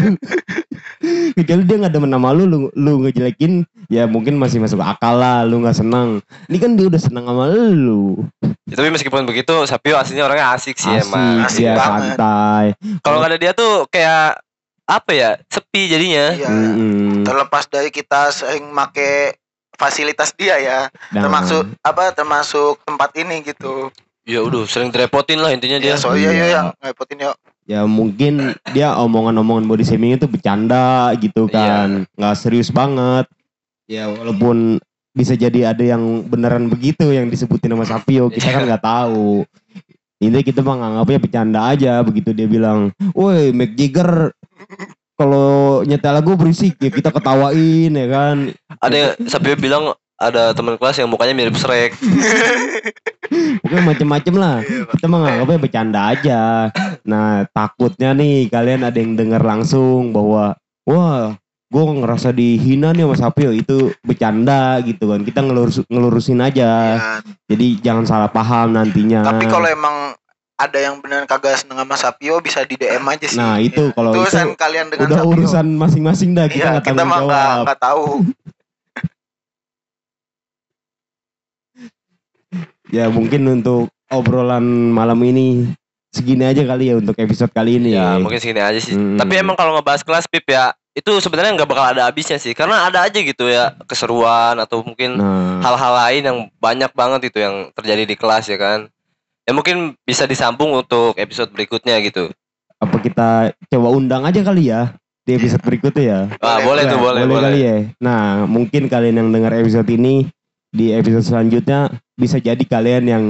Kecuali 1.33 1.63
dia 1.65 1.77
nggak 1.81 1.93
demen 1.93 2.13
sama 2.13 2.29
lu, 2.31 2.45
lu, 2.45 2.57
lu 2.77 2.93
ngejelekin, 3.01 3.65
ya 3.89 4.05
mungkin 4.05 4.37
masih 4.37 4.61
masuk 4.61 4.77
akal 4.77 5.17
lah, 5.17 5.41
lu 5.41 5.57
nggak 5.57 5.73
senang. 5.73 6.21
Ini 6.45 6.57
kan 6.61 6.77
dia 6.77 6.85
udah 6.85 7.01
senang 7.01 7.25
sama 7.25 7.49
lu. 7.49 8.21
Ya, 8.69 8.77
tapi 8.77 8.93
meskipun 8.93 9.25
begitu, 9.25 9.65
Sapio 9.65 9.97
aslinya 9.97 10.29
orangnya 10.29 10.53
asik 10.53 10.77
sih 10.77 10.93
Asik, 10.93 11.09
emang. 11.09 11.33
Asik 11.41 11.65
dia 11.65 11.73
banget. 11.73 12.13
santai. 12.13 12.65
Kalau 13.01 13.17
nggak 13.17 13.31
ada 13.33 13.39
dia 13.41 13.51
tuh 13.57 13.89
kayak 13.89 14.37
apa 14.85 15.11
ya? 15.11 15.29
Sepi 15.49 15.81
jadinya. 15.89 16.25
Iya. 16.37 16.49
Mm-mm. 16.53 17.25
Terlepas 17.25 17.65
dari 17.65 17.89
kita 17.89 18.29
sering 18.29 18.69
make 18.69 19.40
fasilitas 19.75 20.31
dia 20.33 20.55
ya, 20.57 20.79
Nah, 21.11 21.23
termasuk 21.23 21.63
apa 21.81 22.11
termasuk 22.11 22.79
tempat 22.81 23.11
ini 23.15 23.43
gitu. 23.43 23.89
Ya 24.21 24.39
udah 24.39 24.63
sering 24.65 24.89
direpotin 24.89 25.41
lah 25.41 25.49
intinya 25.49 25.77
Ya 25.77 25.83
dia. 25.83 25.95
soalnya 25.97 26.29
Iya. 26.29 26.37
ya 26.37 26.47
yang 26.51 26.67
ngerepotin 26.77 27.19
yuk. 27.21 27.35
ya 27.63 27.81
mungkin 27.85 28.33
dia 28.69 28.93
omongan-omongan 28.95 29.65
body 29.65 29.81
shaming 29.81 30.13
itu 30.13 30.25
bercanda 30.25 31.13
gitu 31.15 31.45
Iya. 31.45 31.53
kan 31.53 31.89
nggak 32.11 32.35
serius 32.35 32.67
banget 32.67 33.29
ya 33.85 34.09
walaupun 34.09 34.81
bisa 35.11 35.33
jadi 35.33 35.71
ada 35.71 35.83
yang 35.85 36.01
beneran 36.23 36.67
begitu 36.67 37.09
yang 37.09 37.27
disebutin 37.27 37.71
sama 37.71 37.85
Sapio 37.85 38.27
kita 38.27 38.49
kan 38.49 38.65
Iya. 38.65 38.67
nggak 38.67 38.83
tahu 38.83 39.45
ini 40.19 40.39
kita 40.41 40.61
mah 40.61 40.75
nganggapnya 40.75 41.19
bercanda 41.19 41.59
aja 41.65 42.01
begitu 42.01 42.29
dia 42.31 42.45
bilang 42.45 42.91
woi 43.13 43.49
Mick 43.51 43.73
Jagger 43.73 44.35
kalau 45.21 45.85
nyetel 45.85 46.17
lagu 46.17 46.33
berisik 46.33 46.81
ya 46.81 46.89
kita 46.89 47.13
ketawain 47.13 47.93
ya 47.93 48.07
kan. 48.09 48.49
Ada 48.81 49.13
Sapio 49.29 49.53
bilang 49.53 49.93
ada 50.17 50.53
teman 50.57 50.81
kelas 50.81 50.97
yang 50.97 51.09
mukanya 51.13 51.37
mirip 51.37 51.53
Shrek. 51.61 51.93
pokoknya 53.61 53.83
macem-macem 53.85 54.35
lah. 54.35 54.57
Kita 54.97 55.05
mah 55.05 55.19
nganggapnya 55.25 55.59
bercanda 55.61 55.99
aja. 56.09 56.41
Nah 57.05 57.45
takutnya 57.53 58.17
nih 58.17 58.49
kalian 58.49 58.81
ada 58.81 58.97
yang 58.97 59.13
dengar 59.13 59.45
langsung 59.45 60.09
bahwa 60.09 60.57
wah 60.89 61.37
gue 61.71 61.83
ngerasa 62.03 62.35
dihina 62.35 62.91
nih 62.91 63.07
sama 63.07 63.15
Sapio 63.15 63.55
itu 63.55 63.95
bercanda 64.03 64.81
gitu 64.83 65.07
kan. 65.07 65.23
Kita 65.23 65.39
ngelurus, 65.45 65.85
ngelurusin 65.87 66.43
aja. 66.43 66.99
Ya, 66.99 67.23
jadi 67.47 67.67
jangan 67.79 68.05
salah 68.09 68.29
paham 68.33 68.75
nantinya. 68.75 69.23
Tapi 69.23 69.47
kalau 69.47 69.69
emang 69.69 70.17
ada 70.61 70.77
yang 70.77 71.01
beneran 71.01 71.25
kagak 71.25 71.57
seneng 71.57 71.81
sama 71.81 71.95
Sapio 71.95 72.37
bisa 72.37 72.61
di 72.61 72.75
DM 72.75 73.01
aja 73.03 73.25
sih. 73.25 73.35
Nah, 73.35 73.57
itu 73.57 73.89
Ya. 73.89 73.93
kalau 73.93 74.11
itu 74.13 74.21
urusan 74.21 74.47
kalian 74.53 74.87
dengan 74.87 75.05
Udah 75.09 75.17
Sapio. 75.19 75.31
urusan 75.33 75.65
masing-masing 75.73 76.29
dah 76.31 76.45
kita 76.45 76.57
Iya, 76.57 76.71
nggak 76.77 76.85
kita 76.87 77.03
mah 77.03 77.19
nggak 77.65 77.79
tahu. 77.79 78.05
Ya 82.91 83.07
mungkin 83.07 83.47
untuk 83.47 83.87
obrolan 84.11 84.63
malam 84.91 85.15
ini 85.23 85.71
segini 86.11 86.43
aja 86.43 86.59
kali 86.67 86.91
ya 86.91 86.99
untuk 86.99 87.15
episode 87.15 87.47
kali 87.49 87.79
ini. 87.79 87.95
Ya 87.95 88.19
mungkin 88.19 88.35
segini 88.35 88.59
aja 88.59 88.75
sih. 88.77 88.91
Hmm. 88.91 89.15
Tapi 89.15 89.39
emang 89.39 89.55
kalau 89.55 89.79
ngebahas 89.79 90.03
kelas 90.03 90.27
pip 90.27 90.43
ya 90.51 90.75
itu 90.91 91.07
sebenarnya 91.23 91.55
nggak 91.55 91.69
bakal 91.71 91.87
ada 91.87 92.03
habisnya 92.03 92.35
sih 92.35 92.51
karena 92.51 92.83
ada 92.83 93.07
aja 93.07 93.15
gitu 93.15 93.47
ya 93.47 93.71
keseruan 93.87 94.59
atau 94.59 94.83
mungkin 94.83 95.15
Nah, 95.15 95.63
hal-hal 95.63 95.93
lain 96.03 96.21
yang 96.27 96.37
banyak 96.59 96.91
banget 96.91 97.31
itu 97.31 97.39
yang 97.39 97.71
terjadi 97.71 98.03
di 98.03 98.15
kelas 98.19 98.51
ya 98.51 98.59
kan. 98.59 98.91
Ya 99.41 99.51
mungkin 99.51 99.97
bisa 100.01 100.23
disambung 100.25 100.71
untuk 100.71 101.17
episode 101.17 101.49
berikutnya 101.49 101.97
gitu. 102.01 102.29
apa 102.77 102.97
kita 102.97 103.29
coba 103.69 103.93
undang 103.93 104.25
aja 104.25 104.41
kali 104.41 104.73
ya 104.73 104.97
di 105.21 105.37
episode 105.37 105.61
berikutnya 105.61 106.01
ya. 106.01 106.19
Wah, 106.41 106.57
boleh, 106.59 106.65
Boleh, 106.65 106.83
tuh, 106.89 106.97
boleh, 106.97 107.21
boleh. 107.29 107.41
kali 107.45 107.59
ya. 107.61 107.75
Nah, 108.01 108.49
mungkin 108.49 108.89
kalian 108.89 109.21
yang 109.21 109.29
dengar 109.29 109.53
episode 109.53 109.85
ini 109.85 110.25
di 110.67 110.89
episode 110.89 111.21
selanjutnya 111.21 111.93
bisa 112.17 112.41
jadi 112.41 112.57
kalian 112.57 113.03
yang 113.05 113.23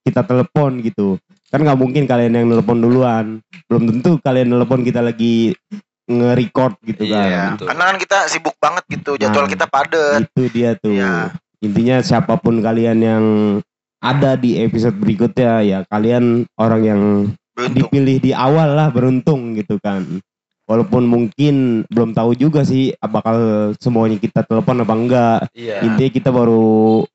kita 0.00 0.24
telepon 0.24 0.80
gitu. 0.80 1.20
Kan 1.52 1.60
nggak 1.60 1.76
mungkin 1.76 2.08
kalian 2.08 2.40
yang 2.40 2.48
telepon 2.48 2.80
duluan. 2.80 3.26
Belum 3.68 3.84
tentu 3.84 4.16
kalian 4.16 4.48
telepon 4.48 4.80
kita 4.80 5.04
lagi 5.04 5.52
nge-record 6.08 6.80
gitu 6.86 7.02
Iya, 7.04 7.20
kan. 7.20 7.50
betul. 7.52 7.66
Karena 7.68 7.84
kan 7.84 7.96
kita 8.00 8.18
sibuk 8.32 8.56
banget 8.56 8.84
gitu, 8.88 9.20
jadwal 9.20 9.44
Nah, 9.44 9.52
kita 9.52 9.66
padat. 9.68 10.20
Itu 10.24 10.42
dia 10.48 10.72
tuh. 10.72 10.96
Iya. 10.96 11.36
Intinya 11.60 12.00
siapa 12.00 12.40
pun 12.40 12.64
kalian 12.64 12.96
yang 12.96 13.24
ada 13.98 14.36
di 14.36 14.60
episode 14.60 14.96
berikutnya 14.96 15.52
ya 15.62 15.78
kalian 15.88 16.44
orang 16.56 16.82
yang 16.84 17.02
Beruntung. 17.56 17.74
dipilih 17.88 18.16
di 18.20 18.30
awal 18.36 18.76
lah 18.76 18.88
beruntung 18.92 19.56
gitu 19.56 19.80
kan. 19.80 20.04
Walaupun 20.66 21.06
mungkin 21.06 21.86
belum 21.86 22.10
tahu 22.10 22.34
juga 22.34 22.66
sih 22.66 22.90
bakal 22.98 23.70
semuanya 23.78 24.18
kita 24.18 24.42
telepon 24.42 24.82
apa 24.82 24.94
enggak. 24.94 25.40
Iya. 25.54 25.86
Intinya 25.86 26.10
kita 26.10 26.30
baru 26.34 27.06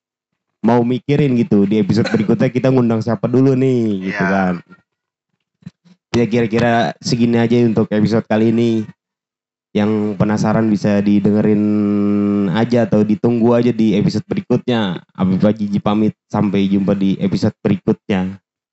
mau 0.62 0.82
mikirin 0.82 1.36
gitu 1.36 1.66
di 1.66 1.82
episode 1.82 2.08
berikutnya 2.08 2.48
kita 2.48 2.70
ngundang 2.72 3.02
siapa 3.02 3.28
dulu 3.28 3.54
nih 3.54 4.08
gitu 4.08 4.24
Iya. 4.24 4.32
kan. 4.32 4.54
Ya 6.12 6.26
kira-kira 6.28 6.92
segini 7.00 7.40
aja 7.40 7.56
untuk 7.64 7.88
episode 7.88 8.24
kali 8.26 8.52
ini. 8.52 8.84
Yang 9.72 10.20
penasaran 10.20 10.68
bisa 10.68 11.00
didengerin 11.00 11.64
aja 12.52 12.84
atau 12.84 13.08
ditunggu 13.08 13.56
aja 13.56 13.72
di 13.72 13.96
episode 13.96 14.28
berikutnya. 14.28 15.00
Abi 15.16 15.40
Jiji 15.40 15.80
pamit 15.80 16.12
sampai 16.28 16.68
jumpa 16.68 16.92
di 16.92 17.16
episode 17.24 17.56
berikutnya. 17.64 18.36